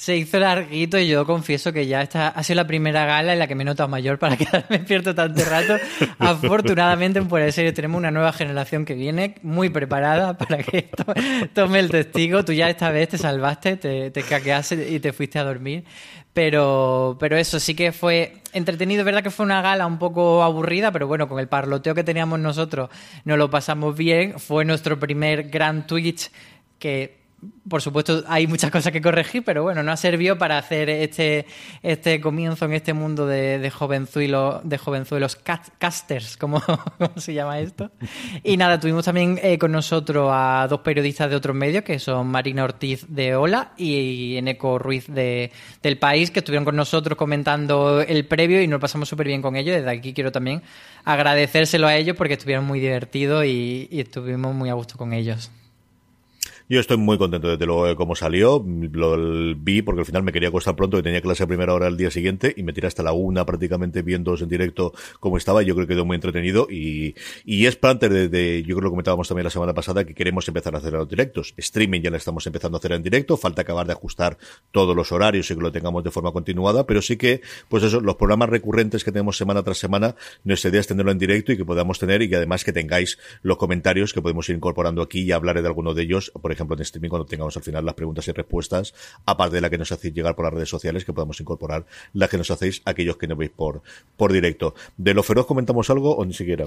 [0.00, 3.38] Se hizo larguito y yo confieso que ya esta ha sido la primera gala en
[3.38, 5.76] la que me he notado mayor para quedarme despierto tanto rato.
[6.18, 10.78] Afortunadamente en Fuera de Serie tenemos una nueva generación que viene muy preparada para que
[10.90, 11.04] esto
[11.52, 12.42] tome el testigo.
[12.46, 15.84] Tú ya esta vez te salvaste, te, te caqueaste y te fuiste a dormir.
[16.32, 19.00] Pero, pero eso sí que fue entretenido.
[19.00, 22.04] Es verdad que fue una gala un poco aburrida, pero bueno, con el parloteo que
[22.04, 22.88] teníamos nosotros
[23.24, 24.38] nos lo pasamos bien.
[24.38, 26.30] Fue nuestro primer gran Twitch
[26.78, 27.19] que
[27.68, 31.46] por supuesto, hay muchas cosas que corregir, pero bueno, no ha servido para hacer este,
[31.82, 36.62] este comienzo en este mundo de, de, jovenzuelos, de jovenzuelos casters, como,
[37.16, 37.90] se llama esto.
[38.42, 42.26] Y nada, tuvimos también eh, con nosotros a dos periodistas de otros medios, que son
[42.26, 48.00] Marina Ortiz de Ola y Eneco Ruiz de, del País, que estuvieron con nosotros comentando
[48.00, 49.76] el previo y nos pasamos súper bien con ellos.
[49.76, 50.62] Desde aquí quiero también
[51.04, 55.50] agradecérselo a ellos porque estuvieron muy divertidos y, y estuvimos muy a gusto con ellos.
[56.70, 58.64] Yo estoy muy contento desde luego de cómo salió.
[58.64, 59.16] Lo
[59.56, 61.96] vi porque al final me quería acostar pronto, que tenía clase a primera hora el
[61.96, 65.62] día siguiente y me tiré hasta la una prácticamente viendo en directo cómo estaba.
[65.62, 68.84] Yo creo que quedó muy entretenido y, y es parte de, de, yo creo que
[68.84, 71.54] lo comentábamos también la semana pasada, que queremos empezar a hacer los directos.
[71.56, 74.38] Streaming ya lo estamos empezando a hacer en directo, falta acabar de ajustar
[74.70, 78.00] todos los horarios y que lo tengamos de forma continuada, pero sí que, pues eso,
[78.00, 81.56] los programas recurrentes que tenemos semana tras semana, nuestra idea es tenerlo en directo y
[81.56, 85.22] que podamos tener y que además que tengáis los comentarios que podemos ir incorporando aquí
[85.22, 87.94] y hablaré de alguno de ellos, por ejemplo, en streaming, cuando tengamos al final las
[87.94, 88.94] preguntas y respuestas,
[89.24, 92.28] aparte de la que nos hacéis llegar por las redes sociales, que podamos incorporar las
[92.28, 93.82] que nos hacéis aquellos que no veis por,
[94.16, 94.74] por directo.
[94.96, 96.66] ¿De lo feroz comentamos algo o ni siquiera?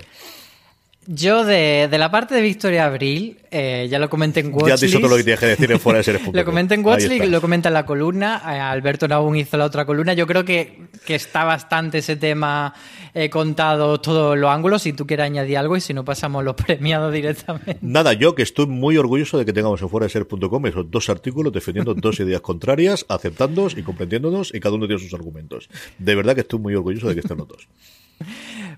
[1.08, 4.68] Yo de, de, la parte de Victoria Abril, eh, ya lo comenté en Watchlist.
[4.68, 6.22] Ya has dicho todo lo que tienes que decir en fuera de seres.
[6.34, 8.42] lo comenté en Watchlist, lo comenta en la columna.
[8.46, 10.14] Eh, Alberto aún hizo la otra columna.
[10.14, 12.74] Yo creo que, que está bastante ese tema
[13.14, 14.82] he contado todos los ángulos.
[14.82, 17.78] Si tú quieres añadir algo y si no pasamos los premiados directamente.
[17.82, 21.10] Nada, yo que estoy muy orgulloso de que tengamos en fuera de ser.com esos dos
[21.10, 25.70] artículos defendiendo dos ideas contrarias, aceptándonos y comprendiéndonos y cada uno tiene sus argumentos.
[25.98, 27.68] De verdad que estoy muy orgulloso de que estén los dos.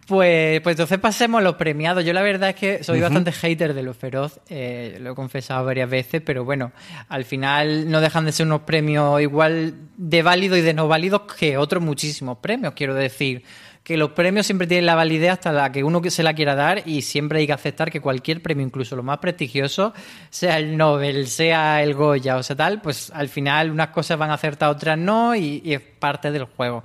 [0.07, 2.05] Pues, pues entonces pasemos a los premiados.
[2.05, 3.03] Yo la verdad es que soy uh -huh.
[3.05, 6.71] bastante hater de los feroz, eh, lo he confesado varias veces, pero bueno,
[7.09, 11.21] al final no dejan de ser unos premios igual de válidos y de no válidos
[11.39, 13.43] que otros muchísimos premios, quiero decir
[13.83, 16.81] que los premios siempre tienen la validez hasta la que uno se la quiera dar
[16.87, 19.93] y siempre hay que aceptar que cualquier premio, incluso lo más prestigioso,
[20.31, 24.31] sea el Nobel, sea el Goya o sea tal, pues al final unas cosas van
[24.31, 26.83] a acertar, otras no y, y es parte del juego.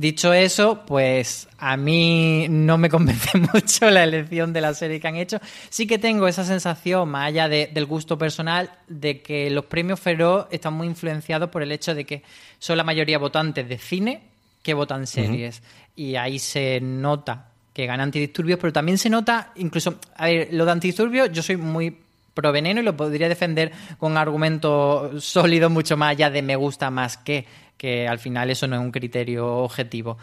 [0.00, 5.06] Dicho eso, pues a mí no me convence mucho la elección de la serie que
[5.06, 5.38] han hecho.
[5.68, 10.00] Sí que tengo esa sensación, más allá de, del gusto personal, de que los premios
[10.00, 12.22] Feroz están muy influenciados por el hecho de que
[12.58, 14.22] son la mayoría votantes de cine
[14.62, 15.58] que votan series.
[15.58, 15.92] Uh -huh.
[15.96, 20.64] Y ahí se nota que gana antidisturbios, pero también se nota, incluso, a ver, lo
[20.64, 21.94] de antidisturbios, yo soy muy
[22.32, 26.90] pro veneno y lo podría defender con argumentos sólidos mucho más allá de me gusta
[26.90, 27.44] más que
[27.80, 30.18] que al final eso no es un criterio objetivo.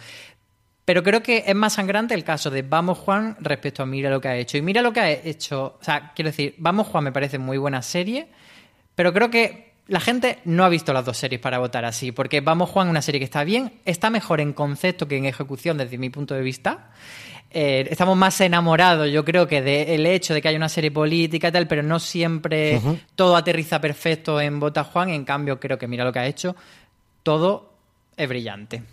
[0.86, 4.22] Pero creo que es más sangrante el caso de Vamos Juan respecto a Mira lo
[4.22, 4.58] que ha hecho.
[4.58, 7.58] Y Mira lo que ha hecho, o sea, quiero decir, Vamos Juan me parece muy
[7.58, 8.28] buena serie,
[8.94, 12.42] pero creo que la gente no ha visto las dos series para votar así, porque
[12.42, 15.80] Vamos Juan es una serie que está bien, está mejor en concepto que en ejecución
[15.80, 16.92] desde mi punto de vista.
[17.50, 20.92] Eh, estamos más enamorados, yo creo, que del de hecho de que haya una serie
[20.92, 23.00] política y tal, pero no siempre uh -huh.
[23.16, 25.10] todo aterriza perfecto en Vota Juan.
[25.10, 26.56] En cambio, creo que Mira lo que ha hecho
[27.28, 27.74] todo
[28.16, 28.84] es brillante.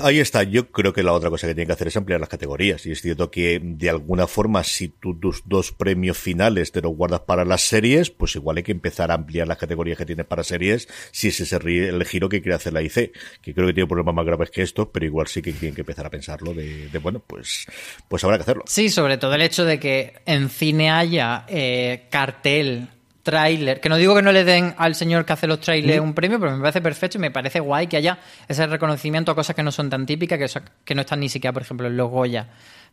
[0.00, 0.42] Ahí está.
[0.42, 2.86] Yo creo que la otra cosa que tiene que hacer es ampliar las categorías.
[2.86, 6.96] Y es cierto que, de alguna forma, si tú tus dos premios finales te los
[6.96, 10.24] guardas para las series, pues igual hay que empezar a ampliar las categorías que tienes
[10.24, 13.12] para series, si ese es el giro que quiere hacer la IC.
[13.42, 15.82] Que creo que tiene problemas más graves que estos, pero igual sí que tienen que
[15.82, 17.66] empezar a pensarlo de, de bueno, pues,
[18.08, 18.64] pues habrá que hacerlo.
[18.66, 22.88] Sí, sobre todo el hecho de que en cine haya eh, cartel
[23.28, 26.14] tráiler, que no digo que no le den al señor que hace los trailers un
[26.14, 29.54] premio, pero me parece perfecto y me parece guay que haya ese reconocimiento a cosas
[29.54, 32.08] que no son tan típicas, que, que no están ni siquiera, por ejemplo, en los
[32.08, 32.48] Goya,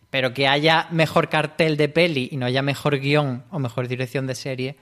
[0.09, 4.27] pero que haya mejor cartel de peli y no haya mejor guion o mejor dirección
[4.27, 4.75] de serie,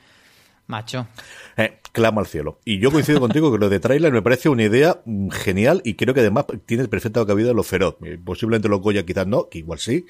[0.66, 1.08] macho.
[1.56, 2.60] Eh, clama al cielo.
[2.66, 5.94] Y yo coincido contigo que lo de trailer me parece una idea mm, genial y
[5.94, 7.98] creo que además tiene perfecta cabida lo feroz.
[8.04, 10.08] Eh, posiblemente los Goya quizás no, que igual sí,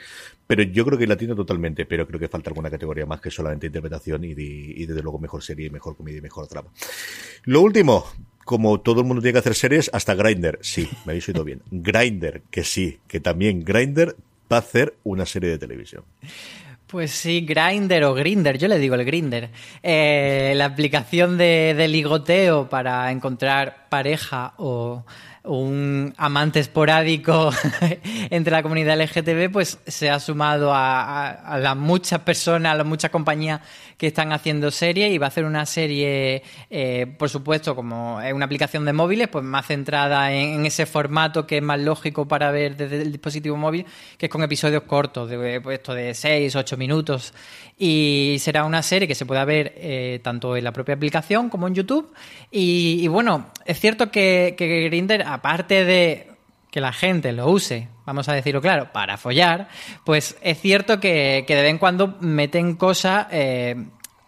[0.47, 3.31] pero yo creo que la tiene totalmente, pero creo que falta alguna categoría más que
[3.31, 6.69] solamente interpretación y, de, y desde luego mejor serie, mejor comedia y mejor trama.
[7.43, 8.05] Lo último,
[8.43, 11.61] como todo el mundo tiene que hacer series, hasta Grinder, sí, me habéis oído bien.
[11.71, 14.15] Grinder, que sí, que también Grinder
[14.51, 16.03] va a hacer una serie de televisión.
[16.87, 19.49] Pues sí, Grinder o Grinder, yo le digo el Grinder.
[19.81, 25.03] Eh, la aplicación de ligoteo para encontrar pareja o
[25.45, 27.51] un amante esporádico
[28.29, 33.11] entre la comunidad LGTB, pues se ha sumado a, las muchas personas, a las muchas
[33.11, 33.59] compañías
[33.97, 38.33] que están haciendo series y va a hacer una serie, eh, por supuesto, como es
[38.33, 42.49] una aplicación de móviles, pues más centrada en, ese formato que es más lógico para
[42.51, 43.85] ver desde el dispositivo móvil,
[44.17, 47.33] que es con episodios cortos, de, pues, de 6, 8 minutos.
[47.77, 51.67] Y será una serie que se pueda ver eh, tanto en la propia aplicación como
[51.67, 52.13] en YouTube.
[52.51, 56.33] Y, bueno, es cierto que, que Grinder aparte de
[56.73, 59.67] que la gente lo use, vamos a decirlo claro, para follar,
[60.03, 63.75] pues es cierto que, de vez en cuando meten cosas eh,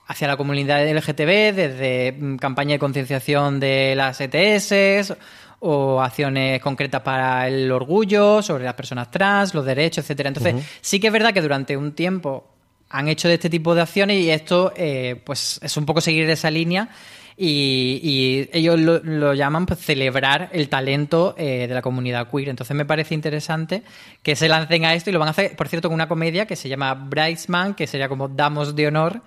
[0.06, 5.16] hacia la comunidad LGTB, desde mm, campaña de concienciación de las ETS
[5.60, 10.28] o acciones concretas para el orgullo, sobre las personas trans, los derechos, etcétera.
[10.28, 12.55] Entonces, sí que es verdad que durante un tiempo
[12.96, 16.30] han hecho de este tipo de acciones y esto eh, pues es un poco seguir
[16.30, 16.90] esa línea
[17.38, 22.50] y, ellos lo, llaman pues, celebrar el talento eh, de la comunidad queer.
[22.50, 23.84] Entonces me parece interesante
[24.24, 26.46] que se lancen a esto y lo van a hacer, por cierto, con una comedia
[26.46, 29.22] que se llama Bridesman, que sería como Damos de Honor.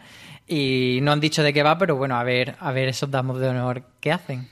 [0.46, 3.38] Y no han dicho de qué va, pero bueno, a ver, a ver esos Damos
[3.38, 4.48] de Honor qué hacen.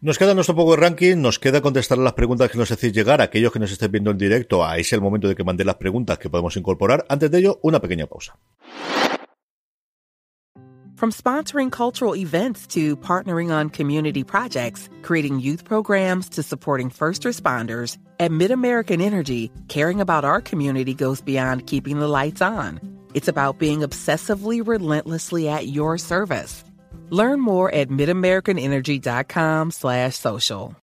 [0.00, 3.20] Nos queda nuestro poco de ranking, nos queda contestar las preguntas que nos hacéis llegar,
[3.20, 5.74] aquellos que nos estén viendo en directo, ahí es el momento de que mandéis las
[5.74, 7.04] preguntas que podemos incorporar.
[7.08, 8.38] Antes de ello, una pequeña pausa.
[10.94, 17.24] From sponsoring cultural events to partnering on community projects, creating youth programs to supporting first
[17.24, 22.80] responders, at MidAmerican Energy, caring about our community goes beyond keeping the lights on.
[23.14, 26.62] It's about being obsessively relentlessly at your service.
[27.10, 30.76] Learn more at midamericanenergy.com slash social.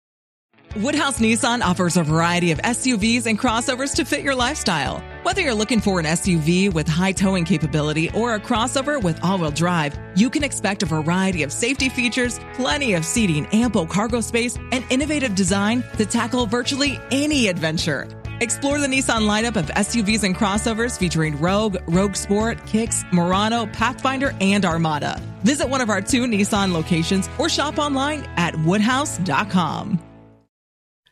[0.76, 5.00] Woodhouse Nissan offers a variety of SUVs and crossovers to fit your lifestyle.
[5.22, 9.52] Whether you're looking for an SUV with high towing capability or a crossover with all-wheel
[9.52, 14.58] drive, you can expect a variety of safety features, plenty of seating, ample cargo space,
[14.72, 18.08] and innovative design to tackle virtually any adventure.
[18.40, 24.34] Explore the Nissan lineup of SUVs and crossovers featuring Rogue, Rogue Sport, Kicks, Murano, Pathfinder,
[24.40, 25.20] and Armada.
[25.42, 30.03] Visit one of our two Nissan locations or shop online at woodhouse.com.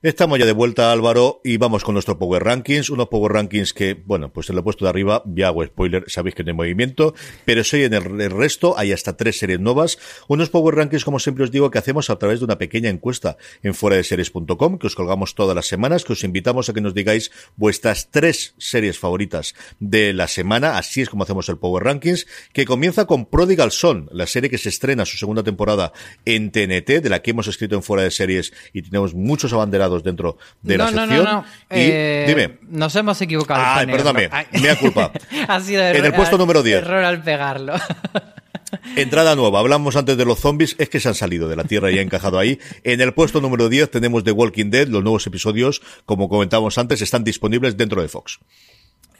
[0.05, 2.91] Estamos ya de vuelta, Álvaro, y vamos con nuestro Power Rankings.
[2.91, 6.03] Unos Power Rankings que, bueno, pues en lo he puesto de arriba, ya hago spoiler,
[6.09, 10.01] sabéis que no hay movimiento, pero soy en el, resto, hay hasta tres series nuevas.
[10.27, 13.37] Unos Power Rankings, como siempre os digo, que hacemos a través de una pequeña encuesta
[13.62, 16.81] en fuera de series.com, que os colgamos todas las semanas, que os invitamos a que
[16.81, 20.79] nos digáis vuestras tres series favoritas de la semana.
[20.79, 24.59] Así es como hacemos el Power Rankings, que comienza con Prodigal Son, la serie que
[24.59, 25.93] se estrena su segunda temporada
[26.25, 29.91] en TNT, de la que hemos escrito en fuera de series y tenemos muchos abanderados
[30.00, 31.09] dentro de la sección.
[31.11, 31.44] No, no, no.
[31.70, 32.59] Eh, dime.
[32.62, 33.61] Nos hemos equivocado.
[33.64, 34.28] Ah, perdóname,
[34.61, 35.12] me culpa.
[35.48, 36.78] ha sido en el puesto número 10.
[36.78, 37.74] Error al pegarlo.
[38.96, 41.90] Entrada nueva, hablamos antes de los zombies, es que se han salido de la Tierra
[41.90, 42.59] y han encajado ahí.
[42.85, 47.02] En el puesto número 10 tenemos The Walking Dead, los nuevos episodios, como comentábamos antes,
[47.02, 48.38] están disponibles dentro de Fox.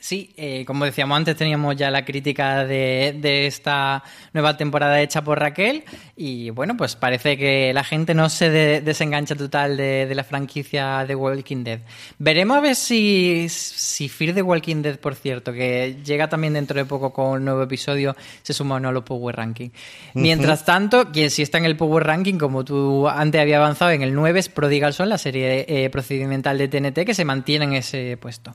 [0.03, 5.23] Sí, eh, como decíamos antes, teníamos ya la crítica de, de, esta nueva temporada hecha
[5.23, 5.85] por Raquel
[6.17, 11.07] y bueno, pues parece que la gente no se desengancha total de, de, la franquicia
[11.07, 11.79] de Walking Dead.
[12.19, 16.77] Veremos a ver si, si Fear the Walking Dead, por cierto, que llega también dentro
[16.77, 19.71] de poco con un nuevo episodio, se suma o no a los Power Ranking.
[20.15, 24.03] Mientras tanto, quien sí está en el Power Ranking, como tú antes había avanzado en
[24.03, 27.75] el 9, es Prodigal Son, la serie eh, procedimental de TNT, que se mantiene en
[27.75, 28.53] ese puesto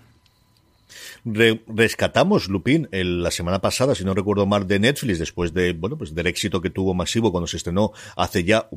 [1.33, 5.97] rescatamos Lupin el, la semana pasada, si no recuerdo mal, de Netflix, después de, bueno,
[5.97, 8.69] pues del éxito que tuvo masivo cuando se estrenó hace ya,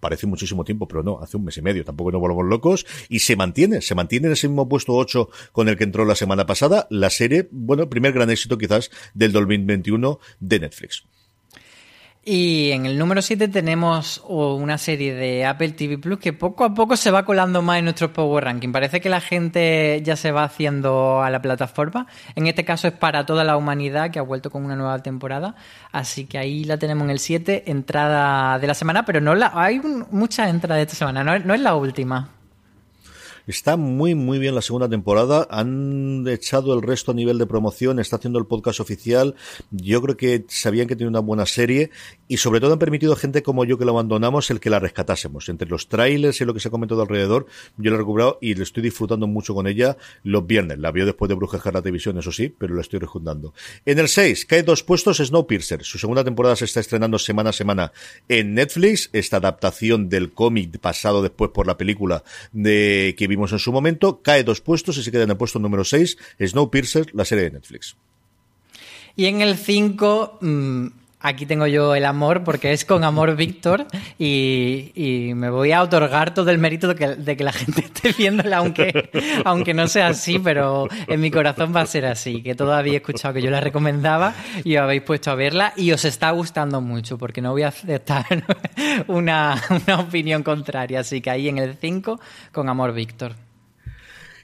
[0.00, 3.20] parece muchísimo tiempo, pero no, hace un mes y medio, tampoco nos volvamos locos, y
[3.20, 6.46] se mantiene, se mantiene en ese mismo puesto 8 con el que entró la semana
[6.46, 11.04] pasada, la serie, bueno, primer gran éxito quizás del 2021 de Netflix.
[12.22, 16.74] Y en el número 7 tenemos una serie de Apple TV Plus que poco a
[16.74, 18.72] poco se va colando más en nuestro Power Ranking.
[18.72, 22.06] Parece que la gente ya se va haciendo a la plataforma.
[22.34, 25.54] En este caso es para toda la humanidad que ha vuelto con una nueva temporada.
[25.92, 29.52] Así que ahí la tenemos en el 7, entrada de la semana, pero no la,
[29.54, 29.80] hay
[30.10, 32.39] muchas entradas de esta semana, no es la última.
[33.50, 35.48] Está muy, muy bien la segunda temporada.
[35.50, 37.98] Han echado el resto a nivel de promoción.
[37.98, 39.34] Está haciendo el podcast oficial.
[39.72, 41.90] Yo creo que sabían que tenía una buena serie
[42.28, 44.78] y sobre todo han permitido a gente como yo que la abandonamos el que la
[44.78, 45.48] rescatásemos.
[45.48, 48.54] Entre los trailers y lo que se ha comentado alrededor, yo la he recuperado y
[48.54, 50.78] le estoy disfrutando mucho con ella los viernes.
[50.78, 53.52] La vio después de Brujejar la televisión, eso sí, pero la estoy rejuntando.
[53.84, 55.82] En el 6, cae dos puestos Snowpiercer.
[55.82, 57.92] Su segunda temporada se está estrenando semana a semana
[58.28, 59.10] en Netflix.
[59.12, 64.22] Esta adaptación del cómic pasado después por la película de que vimos en su momento,
[64.22, 67.50] cae dos puestos y se queda en el puesto número 6, Snowpiercer, la serie de
[67.52, 67.96] Netflix.
[69.16, 70.38] Y en el 5,
[71.22, 73.86] Aquí tengo yo el amor porque es con amor Víctor
[74.18, 79.10] y, me voy a otorgar todo el mérito de que, la gente esté viéndola, aunque,
[79.44, 82.96] aunque no sea así, pero en mi corazón va a ser así, que todavía habéis
[82.96, 84.32] escuchado que yo la recomendaba
[84.64, 87.68] y os habéis puesto a verla y os está gustando mucho porque no voy a
[87.68, 88.24] aceptar
[89.06, 91.00] una, una opinión contraria.
[91.00, 92.18] Así que ahí en el 5
[92.52, 93.49] con amor Víctor.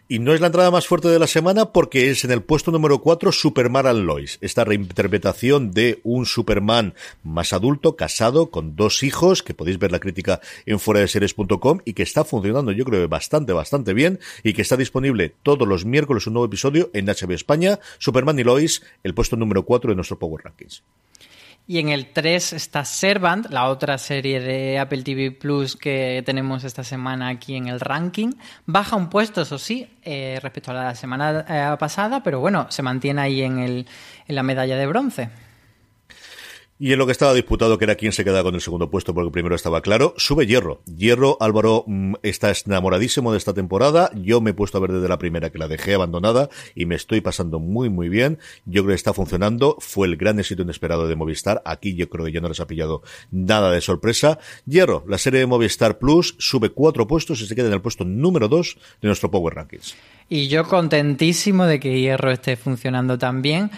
[0.08, 2.70] Y no es la entrada más fuerte de la semana porque es en el puesto
[2.70, 4.38] número 4 Superman and Lois.
[4.40, 6.94] Esta reinterpretación de un Superman
[7.24, 12.04] más adulto, casado, con dos hijos, que podéis ver la crítica en series.com y que
[12.04, 16.34] está funcionando yo creo bastante, bastante bien y que está disponible todos los miércoles un
[16.34, 17.80] nuevo episodio en HBO España.
[17.98, 20.84] Superman y Lois, el puesto número 4 de nuestro Power Rankings.
[21.68, 26.62] Y en el 3 está Servant, la otra serie de Apple TV Plus que tenemos
[26.62, 28.34] esta semana aquí en el ranking.
[28.66, 32.82] Baja un puesto, eso sí, eh, respecto a la semana eh, pasada, pero bueno, se
[32.82, 33.86] mantiene ahí en, el,
[34.28, 35.28] en la medalla de bronce.
[36.78, 39.14] Y en lo que estaba disputado, que era quién se queda con el segundo puesto,
[39.14, 40.82] porque primero estaba claro, sube Hierro.
[40.84, 44.10] Hierro, Álvaro mm, está enamoradísimo de esta temporada.
[44.14, 46.94] Yo me he puesto a ver desde la primera que la dejé abandonada y me
[46.94, 48.38] estoy pasando muy, muy bien.
[48.66, 49.78] Yo creo que está funcionando.
[49.80, 51.62] Fue el gran éxito inesperado de Movistar.
[51.64, 54.38] Aquí yo creo que ya no les ha pillado nada de sorpresa.
[54.66, 58.04] Hierro, la serie de Movistar Plus, sube cuatro puestos y se queda en el puesto
[58.04, 59.96] número dos de nuestro Power Rankings.
[60.28, 63.70] Y yo contentísimo de que Hierro esté funcionando tan bien.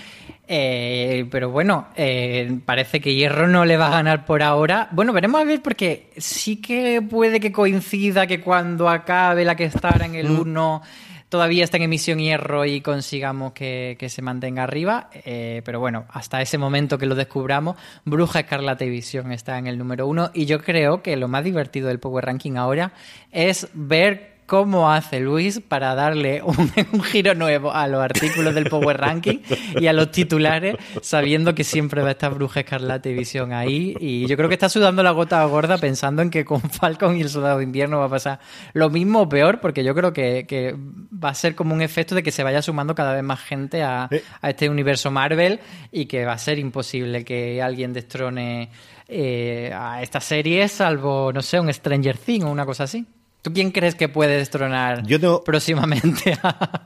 [0.50, 4.88] Eh, pero bueno, eh, parece que Hierro no le va a ganar por ahora.
[4.92, 9.64] Bueno, veremos a ver porque sí que puede que coincida que cuando acabe la que
[9.64, 11.28] estará en el 1 mm.
[11.28, 15.10] todavía está en emisión Hierro y consigamos que, se mantenga arriba.
[15.12, 17.76] Eh, pero bueno, hasta ese momento que lo descubramos,
[18.06, 21.44] Bruja Escarlata y Visión está en el número 1 y yo creo que lo más
[21.44, 22.92] divertido del Power Ranking ahora
[23.32, 26.42] es ver cómo hace Luis para darle
[26.92, 29.40] un, giro nuevo a los artículos del Power Ranking
[29.78, 33.94] y a los titulares, sabiendo que siempre va a estar Bruja Escarlata y Visión ahí.
[34.00, 37.20] Y yo creo que está sudando la gota gorda pensando en que con Falcon y
[37.20, 38.40] el Soldado de Invierno va a pasar
[38.72, 40.74] lo mismo o peor, porque yo creo que,
[41.12, 43.82] va a ser como un efecto de que se vaya sumando cada vez más gente
[43.82, 44.08] a,
[44.42, 45.60] este universo Marvel
[45.92, 48.70] y que va a ser imposible que alguien destrone
[49.06, 53.06] eh, a esta serie, salvo, no sé, un Stranger Things o una cosa así.
[53.48, 55.04] ¿Tú quién crees que puede destronar
[55.42, 56.82] próximamente a,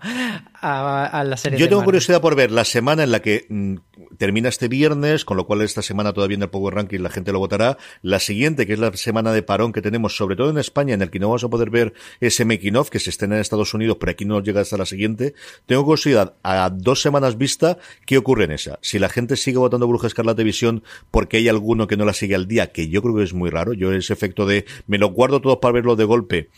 [0.63, 1.59] la serie?
[1.59, 3.77] Yo tengo curiosidad por ver la semana en la que mm,
[4.17, 7.33] termina este viernes, con lo cual esta semana todavía en el Power Ranking la gente
[7.33, 7.79] lo votará.
[8.03, 11.03] La siguiente, que es la semana de parón que tenemos, sobre todo en España, en
[11.03, 13.75] el que no vamos a poder ver ese making of que se estrena en Estados
[13.75, 15.35] Unidos, pero aquí no llega hasta la siguiente.
[15.67, 18.79] Tengo curiosidad a dos semanas vista qué ocurre en esa.
[18.83, 22.35] Si la gente sigue votando Bruja Escarlata Visión porque hay alguno que no la sigue
[22.35, 23.73] al día, que yo creo que es muy raro.
[23.73, 26.49] Yo ese efecto de me lo guardo todos para verlo de golpe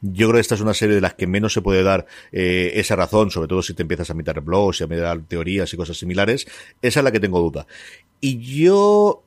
[0.00, 2.72] yo creo que esta es una serie de las que menos se puede dar eh,
[2.74, 5.76] esa razón, sobre todo si te empiezas a mirar blogs y a mirar teorías y
[5.76, 6.46] cosas similares.
[6.82, 7.66] Esa es la que tengo duda.
[8.20, 9.24] Y yo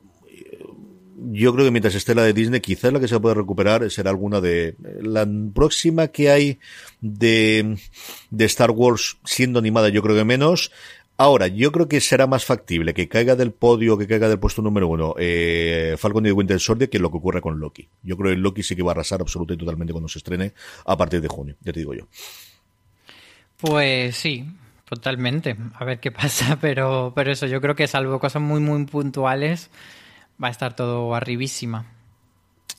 [1.30, 4.10] yo creo que mientras esté la de Disney, quizás la que se puede recuperar será
[4.10, 6.58] alguna de la próxima que hay
[7.00, 7.76] de,
[8.30, 10.72] de Star Wars siendo animada, yo creo que menos.
[11.18, 14.62] Ahora, yo creo que será más factible que caiga del podio, que caiga del puesto
[14.62, 17.88] número uno eh, Falcon y Winter Soldier que lo que ocurre con Loki.
[18.02, 20.52] Yo creo que Loki sí que va a arrasar absolutamente y totalmente cuando se estrene
[20.84, 22.08] a partir de junio, ya te digo yo.
[23.58, 24.44] Pues sí,
[24.88, 25.56] totalmente.
[25.74, 29.70] A ver qué pasa, pero, pero eso, yo creo que salvo cosas muy, muy puntuales,
[30.42, 31.86] va a estar todo arribísima.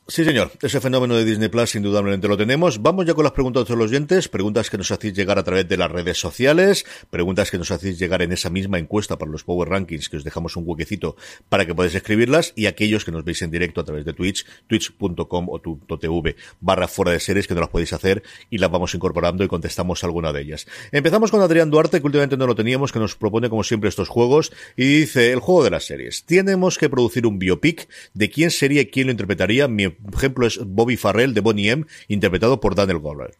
[0.06, 0.51] Sí, señor.
[0.62, 2.82] Ese fenómeno de Disney Plus indudablemente lo tenemos.
[2.82, 5.66] Vamos ya con las preguntas de los oyentes, preguntas que nos hacéis llegar a través
[5.70, 9.45] de las redes sociales, preguntas que nos hacéis llegar en esa misma encuesta para los
[9.45, 11.16] Power Rankings, que os dejamos un huequecito
[11.47, 14.45] para que podáis escribirlas, y aquellos que nos veis en directo a través de Twitch,
[14.68, 18.93] twitch.com o tv barra fuera de series, que no las podéis hacer y las vamos
[18.93, 20.68] incorporando y contestamos alguna de ellas.
[20.91, 24.10] Empezamos con Adrián Duarte, que últimamente no lo teníamos, que nos propone como siempre estos
[24.10, 26.26] juegos, y dice, el juego de las series.
[26.26, 29.70] Tenemos que producir un biopic de quién sería y quién lo interpretaría.
[29.70, 33.36] Mi ejemplo es Bobby Farrell de Bonnie M, interpretado por Daniel Goldberg.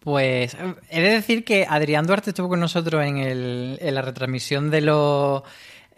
[0.00, 0.56] Pues
[0.90, 4.80] he de decir que Adrián Duarte estuvo con nosotros en, el, en la retransmisión de
[4.80, 5.42] los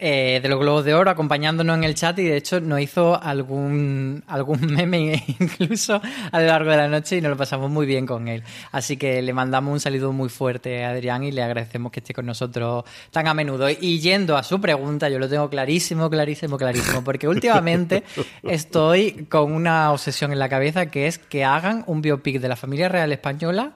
[0.00, 3.22] eh, de los Globos de Oro acompañándonos en el chat y de hecho nos hizo
[3.22, 6.00] algún, algún meme incluso
[6.32, 8.42] a lo largo de la noche y nos lo pasamos muy bien con él.
[8.72, 12.14] Así que le mandamos un saludo muy fuerte a Adrián y le agradecemos que esté
[12.14, 13.68] con nosotros tan a menudo.
[13.68, 18.02] Y yendo a su pregunta, yo lo tengo clarísimo, clarísimo, clarísimo, porque últimamente
[18.42, 22.56] estoy con una obsesión en la cabeza que es que hagan un biopic de la
[22.56, 23.72] familia real española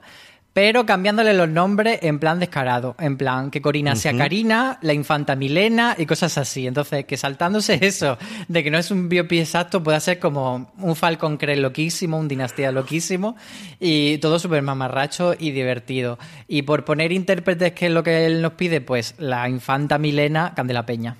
[0.55, 5.35] pero cambiándole los nombres en plan descarado, en plan que Corina sea Karina, la infanta
[5.35, 6.65] Milena y cosas así.
[6.65, 10.95] Entonces, que saltándose eso de que no es un biopic exacto, puede ser como un
[10.95, 13.35] Falcon Crest loquísimo, un Dinastía loquísimo
[13.81, 16.17] y todo súper mamarracho y divertido.
[16.47, 20.53] Y por poner intérpretes, que es lo que él nos pide, pues la infanta Milena
[20.55, 21.17] Candela Peña.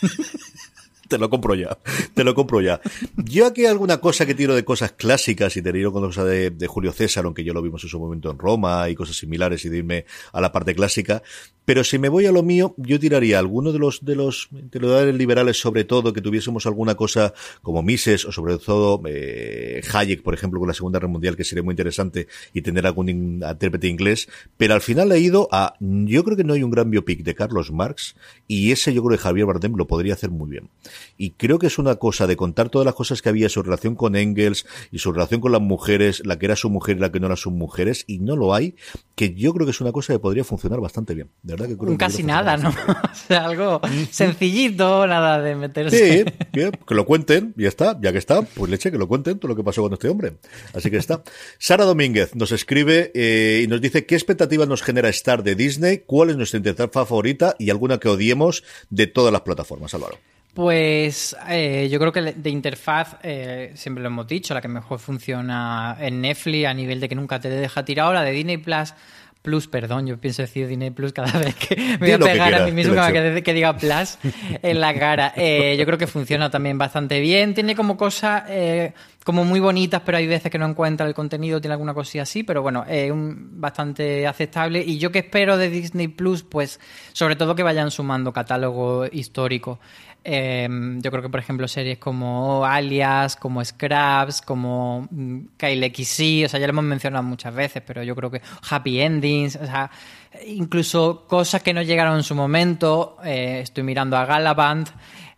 [1.08, 1.78] te lo compro ya,
[2.14, 2.80] te lo compro ya.
[3.16, 6.66] Yo aquí alguna cosa que tiro de cosas clásicas y te tiro con cosas de,
[6.66, 9.68] Julio César, aunque ya lo vimos en su momento en Roma y cosas similares y
[9.68, 11.22] de irme a la parte clásica,
[11.66, 15.14] pero si me voy a lo mío, yo tiraría alguno de los de los intelectuales
[15.14, 20.32] liberales, sobre todo, que tuviésemos alguna cosa como Mises o sobre todo eh, Hayek, por
[20.32, 24.28] ejemplo, con la Segunda Guerra Mundial, que sería muy interesante y tener algún intérprete inglés.
[24.56, 27.34] Pero al final he ido a, yo creo que no hay un gran biopic de
[27.34, 28.14] Carlos Marx
[28.46, 30.70] y ese yo creo que Javier Bardem lo podría hacer muy bien.
[31.18, 33.96] Y creo que es una cosa de contar todas las cosas que había, su relación
[33.96, 37.10] con Engels y su relación con las mujeres, la que era su mujer y la
[37.10, 38.76] que no era sus mujeres, y no lo hay,
[39.16, 41.30] que yo creo que es una cosa que podría funcionar bastante bien.
[41.56, 42.68] Verdad que creo Casi nada, ¿no?
[43.12, 43.80] o sea, algo
[44.10, 46.24] sencillito, nada de meterse.
[46.24, 49.38] Sí, bien, que lo cuenten, ya está, ya que está, pues leche, que lo cuenten
[49.38, 50.34] todo lo que pasó con este hombre.
[50.74, 51.22] Así que está.
[51.58, 56.02] Sara Domínguez nos escribe eh, y nos dice qué expectativas nos genera Star de Disney,
[56.06, 60.18] cuál es nuestra interfaz favorita y alguna que odiemos de todas las plataformas, Álvaro.
[60.56, 64.98] Pues eh, yo creo que de interfaz, eh, siempre lo hemos dicho, la que mejor
[64.98, 68.94] funciona en Netflix a nivel de que nunca te deja tirado, la de Disney Plus.
[69.46, 72.64] Plus, perdón, yo pienso decir Disney Plus cada vez que me voy a pegar a
[72.66, 74.18] mí mismo que, que, diga Plus
[74.60, 75.32] en la cara.
[75.36, 77.54] Eh, yo creo que funciona también bastante bien.
[77.54, 78.92] Tiene como cosas eh,
[79.26, 82.44] como muy bonitas, pero hay veces que no encuentra el contenido, tiene alguna cosilla así,
[82.44, 84.84] pero bueno, es bastante aceptable.
[84.86, 86.78] Y yo que espero de Disney Plus, pues
[87.12, 89.80] sobre todo que vayan sumando catálogo histórico.
[90.22, 96.44] Em, yo creo que, por ejemplo, series como Alias, como Scraps, como mm, Kyle XC,
[96.44, 99.66] o sea, ya lo hemos mencionado muchas veces, pero yo creo que Happy Endings, o
[99.66, 99.90] sea,
[100.46, 103.16] incluso cosas que no llegaron en su momento.
[103.24, 104.88] Eh, estoy mirando a Galaband.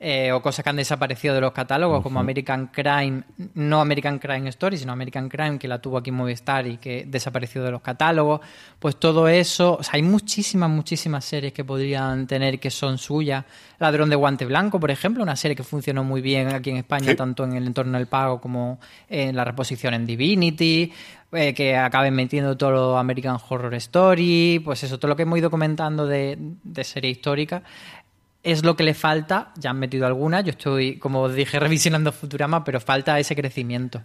[0.00, 3.24] Eh, o cosas que han desaparecido de los catálogos, como American Crime,
[3.54, 7.64] no American Crime Story, sino American Crime, que la tuvo aquí Movistar y que desapareció
[7.64, 8.40] de los catálogos,
[8.78, 13.44] pues todo eso, o sea, hay muchísimas, muchísimas series que podrían tener que son suyas.
[13.80, 17.16] Ladrón de Guante Blanco, por ejemplo, una serie que funcionó muy bien aquí en España,
[17.16, 18.78] tanto en el entorno del pago como
[19.08, 20.92] en la reposición en Divinity.
[21.30, 25.38] Eh, que acaben metiendo todo lo American Horror Story, pues eso, todo lo que hemos
[25.38, 27.62] ido comentando de, de serie histórica,
[28.42, 29.52] es lo que le falta.
[29.56, 30.44] Ya han metido algunas.
[30.44, 34.02] Yo estoy, como dije, revisionando Futurama, pero falta ese crecimiento.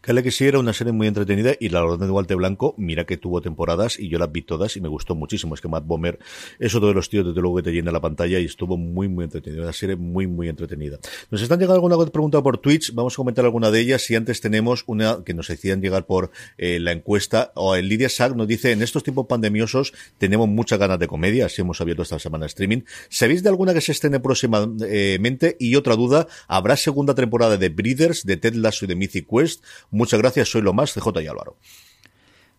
[0.00, 3.16] Que le quisiera una serie muy entretenida y La Orden de Guante Blanco, mira que
[3.16, 5.54] tuvo temporadas y yo las vi todas y me gustó muchísimo.
[5.54, 6.18] Es que Matt Bomer
[6.58, 9.08] es otro de los tíos desde luego que te llena la pantalla y estuvo muy
[9.08, 9.62] muy entretenida.
[9.62, 10.98] Una serie muy muy entretenida.
[11.30, 14.40] Nos están llegando alguna pregunta por Twitch, vamos a comentar alguna de ellas y antes
[14.40, 18.46] tenemos una que nos decían llegar por eh, la encuesta o el Lidia Sack nos
[18.46, 22.46] dice en estos tiempos pandemiosos tenemos muchas ganas de comedia, así hemos abierto esta semana
[22.46, 22.82] streaming.
[23.08, 25.56] ¿Sabéis de alguna que se estrene próximamente?
[25.58, 29.64] Y otra duda, ¿habrá segunda temporada de Breeders, de Ted Lasso y de Mythic Quest?
[29.90, 31.56] Muchas gracias, soy lo más, CJ y Álvaro.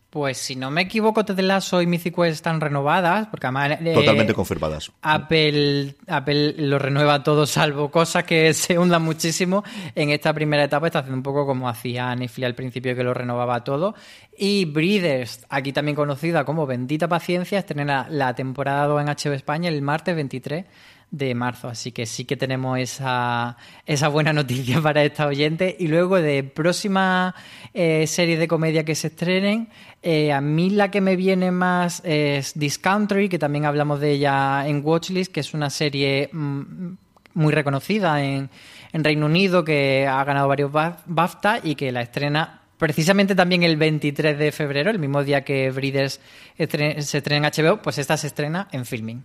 [0.09, 3.77] Pues si no me equivoco, Ted Lasso y Mythic Quest están renovadas, porque además...
[3.79, 4.91] Eh, Totalmente confirmadas.
[5.03, 9.63] Apple, Apple lo renueva todo, salvo cosas que se hundan muchísimo.
[9.93, 13.13] En esta primera etapa está haciendo un poco como hacía Netflix al principio, que lo
[13.13, 13.93] renovaba todo.
[14.35, 19.69] Y Breeders, aquí también conocida como Bendita Paciencia, estrena la temporada 2 en HBO España
[19.69, 20.65] el martes 23
[21.11, 21.67] de marzo.
[21.67, 25.75] Así que sí que tenemos esa, esa buena noticia para esta oyente.
[25.79, 27.35] Y luego de próxima
[27.73, 29.69] eh, serie de comedia que se estrenen,
[30.01, 34.11] eh, a mí la que me viene más es This Country, que también hablamos de
[34.11, 36.93] ella en Watchlist, que es una serie mm,
[37.33, 38.49] muy reconocida en,
[38.93, 43.75] en Reino Unido, que ha ganado varios BAFTA y que la estrena precisamente también el
[43.75, 46.21] 23 de febrero, el mismo día que Breeders
[46.57, 49.23] se estrena en HBO, pues esta se estrena en Filming.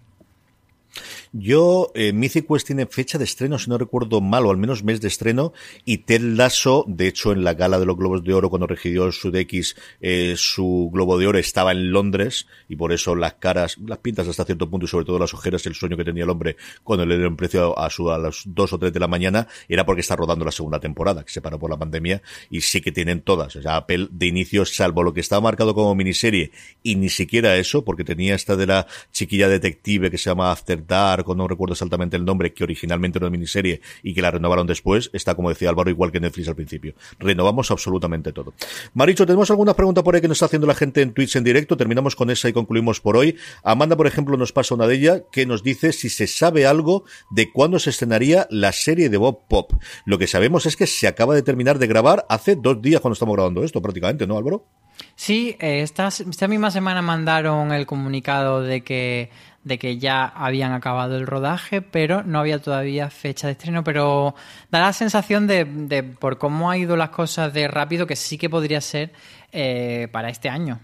[1.37, 4.85] Yo, eh, Mythic Quest tiene fecha de estreno, si no recuerdo mal, o al menos
[4.85, 5.53] mes de estreno,
[5.85, 9.11] y Ted Lasso, de hecho, en la gala de los Globos de Oro, cuando recibió
[9.11, 13.79] su DX, eh, su Globo de Oro estaba en Londres, y por eso las caras,
[13.85, 16.31] las pintas hasta cierto punto, y sobre todo las ojeras, el sueño que tenía el
[16.31, 19.49] hombre cuando le dieron precio a, su, a las dos o tres de la mañana,
[19.69, 22.81] era porque está rodando la segunda temporada, que se paró por la pandemia, y sí
[22.81, 23.57] que tienen todas.
[23.57, 26.53] O sea, Apple de inicio, salvo lo que estaba marcado como miniserie,
[26.85, 30.87] y ni siquiera eso, porque tenía esta de la chiquilla detective que se llama After
[30.87, 34.67] Dark, no recuerdo exactamente el nombre, que originalmente era una miniserie y que la renovaron
[34.67, 36.95] después, está como decía Álvaro, igual que Netflix al principio.
[37.19, 38.53] Renovamos absolutamente todo.
[38.93, 41.45] Maricho, tenemos alguna pregunta por ahí que nos está haciendo la gente en Twitch en
[41.45, 41.77] directo.
[41.77, 43.37] Terminamos con esa y concluimos por hoy.
[43.63, 47.05] Amanda, por ejemplo, nos pasa una de ellas que nos dice si se sabe algo
[47.31, 49.73] de cuándo se estrenaría la serie de Bob Pop.
[50.05, 53.15] Lo que sabemos es que se acaba de terminar de grabar hace dos días cuando
[53.15, 54.65] estamos grabando esto, prácticamente, ¿no, Álvaro?
[55.17, 59.31] Sí, eh, esta, esta misma semana mandaron el comunicado de que,
[59.63, 63.85] de que ya habían acabado el rodaje, pero no había todavía fecha de estreno.
[63.85, 64.35] Pero
[64.71, 68.39] da la sensación de, de por cómo ha ido las cosas de rápido, que sí
[68.39, 69.13] que podría ser
[69.53, 70.81] eh, para este año.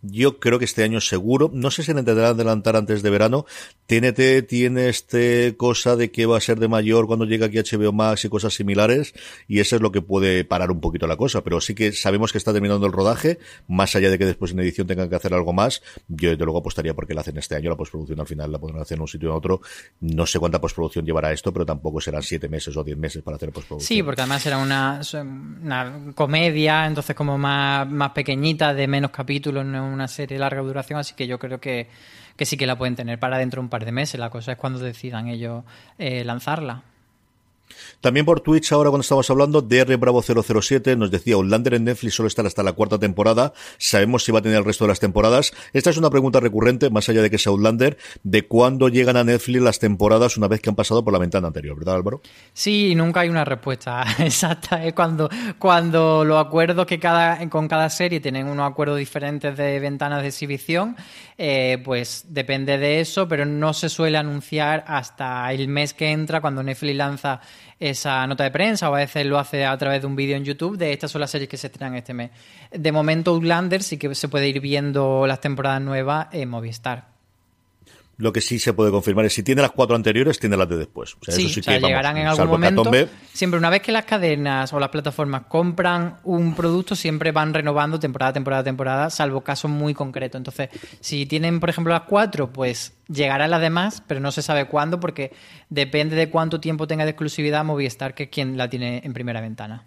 [0.00, 3.46] Yo creo que este año seguro, no sé si le intentarán adelantar antes de verano.
[3.86, 7.92] TNT tiene este cosa de que va a ser de mayor cuando llega aquí HBO
[7.92, 9.14] Max y cosas similares,
[9.48, 11.42] y eso es lo que puede parar un poquito la cosa.
[11.42, 14.60] Pero sí que sabemos que está terminando el rodaje, más allá de que después en
[14.60, 15.82] edición tengan que hacer algo más.
[16.06, 18.82] Yo desde luego apostaría porque la hacen este año, la postproducción al final la podrán
[18.82, 19.62] hacer en un sitio o en otro.
[20.00, 23.36] No sé cuánta postproducción llevará esto, pero tampoco serán siete meses o diez meses para
[23.36, 23.88] hacer postproducción.
[23.88, 25.00] Sí, porque además será una,
[25.62, 30.98] una comedia, entonces como más, más pequeñita, de menos capítulos, no una serie larga duración,
[30.98, 31.88] así que yo creo que,
[32.36, 34.18] que sí que la pueden tener para dentro de un par de meses.
[34.18, 35.64] La cosa es cuando decidan ellos
[35.98, 36.82] eh, lanzarla.
[38.00, 42.14] También por Twitch, ahora cuando estamos hablando, DR Bravo 007 nos decía, Outlander en Netflix
[42.14, 43.52] solo está hasta la cuarta temporada.
[43.78, 45.52] Sabemos si va a tener el resto de las temporadas.
[45.72, 49.24] Esta es una pregunta recurrente, más allá de que sea Outlander, de cuándo llegan a
[49.24, 52.22] Netflix las temporadas una vez que han pasado por la ventana anterior, ¿verdad, Álvaro?
[52.52, 54.80] Sí, nunca hay una respuesta exacta.
[54.94, 60.22] Cuando, cuando los acuerdos que cada, con cada serie tienen unos acuerdos diferentes de ventanas
[60.22, 60.96] de exhibición,
[61.36, 66.40] eh, pues depende de eso, pero no se suele anunciar hasta el mes que entra
[66.40, 67.40] cuando Netflix lanza
[67.78, 70.44] esa nota de prensa o a veces lo hace a través de un vídeo en
[70.44, 72.30] YouTube de estas son las series que se estrenan este mes.
[72.70, 77.17] De momento Outlander sí que se puede ir viendo las temporadas nuevas en Movistar.
[78.18, 80.76] Lo que sí se puede confirmar es si tiene las cuatro anteriores, tiene las de
[80.76, 81.14] después.
[81.14, 82.90] O sea, sí, eso sí o sea, que, llegarán en algún momento.
[83.32, 88.00] Siempre una vez que las cadenas o las plataformas compran un producto, siempre van renovando
[88.00, 90.36] temporada, temporada, temporada, salvo casos muy concretos.
[90.36, 94.66] Entonces, si tienen, por ejemplo, las cuatro, pues llegarán las demás, pero no se sabe
[94.66, 95.32] cuándo, porque
[95.68, 99.40] depende de cuánto tiempo tenga de exclusividad Movistar, que es quien la tiene en primera
[99.40, 99.86] ventana.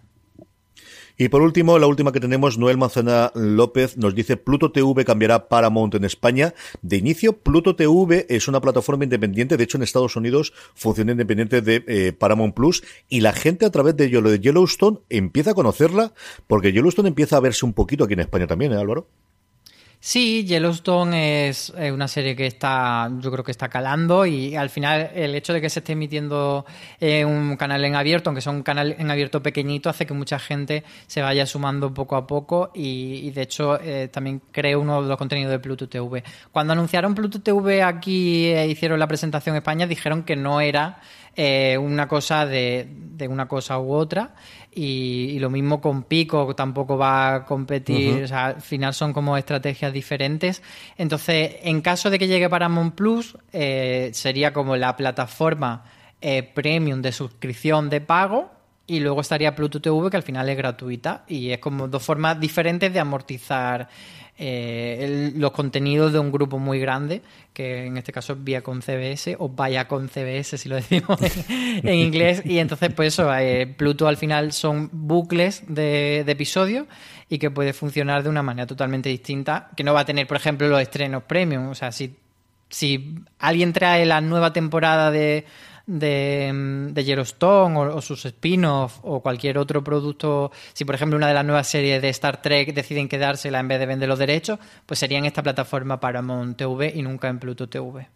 [1.22, 5.46] Y por último, la última que tenemos, Noel Manzana López nos dice Pluto TV cambiará
[5.46, 6.52] Paramount en España.
[6.82, 11.62] De inicio, Pluto TV es una plataforma independiente, de hecho en Estados Unidos funciona independiente
[11.62, 16.12] de eh, Paramount Plus y la gente a través de de Yellowstone empieza a conocerla
[16.48, 19.06] porque Yellowstone empieza a verse un poquito aquí en España también, ¿eh, Álvaro?
[20.04, 25.12] Sí, Yellowstone es una serie que está, yo creo que está calando y al final
[25.14, 26.66] el hecho de que se esté emitiendo
[26.98, 30.40] en un canal en abierto, aunque sea un canal en abierto pequeñito, hace que mucha
[30.40, 35.08] gente se vaya sumando poco a poco y, de hecho eh, también creo uno de
[35.08, 36.24] los contenidos de Pluto TV.
[36.50, 40.98] Cuando anunciaron Pluto TV aquí e hicieron la presentación en España, dijeron que no era
[41.34, 44.34] eh, una cosa de, de, una cosa u otra.
[44.74, 48.14] Y, y, lo mismo con Pico, tampoco va a competir.
[48.14, 48.24] Uh -huh.
[48.24, 50.62] o sea, al final son como estrategias diferentes.
[50.96, 55.84] Entonces, en caso de que llegue Paramount Plus, eh, sería como la plataforma
[56.20, 58.50] eh, premium de suscripción de pago.
[58.92, 61.24] Y luego estaría Pluto TV, que al final es gratuita.
[61.26, 63.88] Y es como dos formas diferentes de amortizar
[64.36, 67.22] eh, el, los contenidos de un grupo muy grande,
[67.54, 71.18] que en este caso es vía con CBS o vaya con CBS si lo decimos
[71.22, 72.42] en, en inglés.
[72.44, 76.86] Y entonces, pues eso, eh, Pluto al final son bucles de, de, episodios
[77.30, 80.36] y que puede funcionar de una manera totalmente distinta, que no va a tener, por
[80.36, 81.68] ejemplo, los estrenos premium.
[81.68, 82.14] O sea, si,
[82.68, 85.46] si alguien trae la nueva temporada de
[85.86, 91.28] de, de Yellowstone o, o sus spin-off o cualquier otro producto, si por ejemplo una
[91.28, 94.58] de las nuevas series de Star Trek deciden quedársela en vez de vender los derechos,
[94.86, 98.08] pues sería en esta plataforma Paramount TV y nunca en Pluto TV.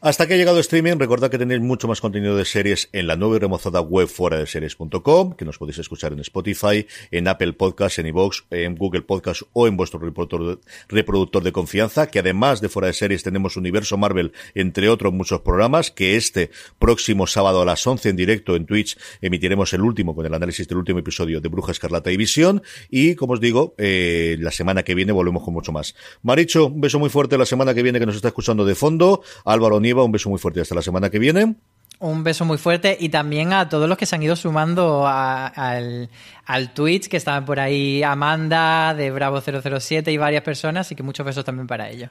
[0.00, 3.16] Hasta que ha llegado streaming, recordad que tenéis mucho más contenido de series en la
[3.16, 7.54] nueva y remozada web fuera de series.com, que nos podéis escuchar en Spotify, en Apple
[7.54, 12.60] Podcast, en iVoox, en Google Podcast o en vuestro reproductor, reproductor de confianza, que además
[12.60, 17.62] de fuera de series tenemos Universo Marvel, entre otros muchos programas, que este próximo sábado
[17.62, 20.98] a las 11 en directo en Twitch emitiremos el último, con el análisis del último
[20.98, 25.12] episodio de Bruja Escarlata y Visión, y como os digo, eh, la semana que viene
[25.12, 25.94] volvemos con mucho más.
[26.22, 29.22] Maricho, un beso muy fuerte la semana que viene que nos está escuchando de fondo.
[29.54, 31.54] Álvaro Nieva, un beso muy fuerte hasta la semana que viene.
[32.00, 35.46] Un beso muy fuerte y también a todos los que se han ido sumando a,
[35.46, 36.10] al,
[36.44, 41.02] al Twitch, que estaban por ahí Amanda de Bravo 007 y varias personas, y que
[41.02, 42.10] muchos besos también para ellos.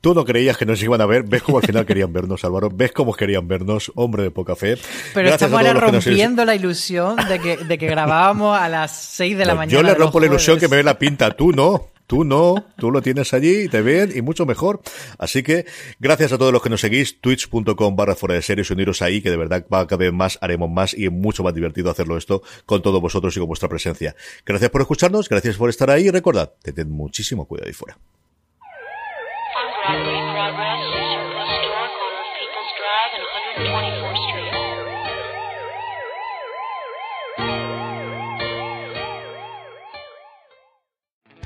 [0.00, 2.68] Tú no creías que nos iban a ver, ves cómo al final querían vernos, Álvaro,
[2.72, 4.76] ves cómo querían vernos, hombre de poca fe.
[5.14, 6.46] Pero Gracias estamos ahora rompiendo nos...
[6.46, 9.80] la ilusión de que, de que grabábamos a las 6 de la no, mañana.
[9.80, 11.88] Yo le rompo la ilusión que me ve la pinta, tú no.
[12.06, 14.80] Tú no, tú lo tienes allí te ven y mucho mejor.
[15.18, 15.66] Así que
[15.98, 19.30] gracias a todos los que nos seguís, twitch.com barra fuera de series, uniros ahí, que
[19.30, 22.42] de verdad va cada vez más, haremos más y es mucho más divertido hacerlo esto
[22.64, 24.14] con todos vosotros y con vuestra presencia.
[24.44, 27.98] Gracias por escucharnos, gracias por estar ahí y recordad, tened muchísimo cuidado ahí fuera.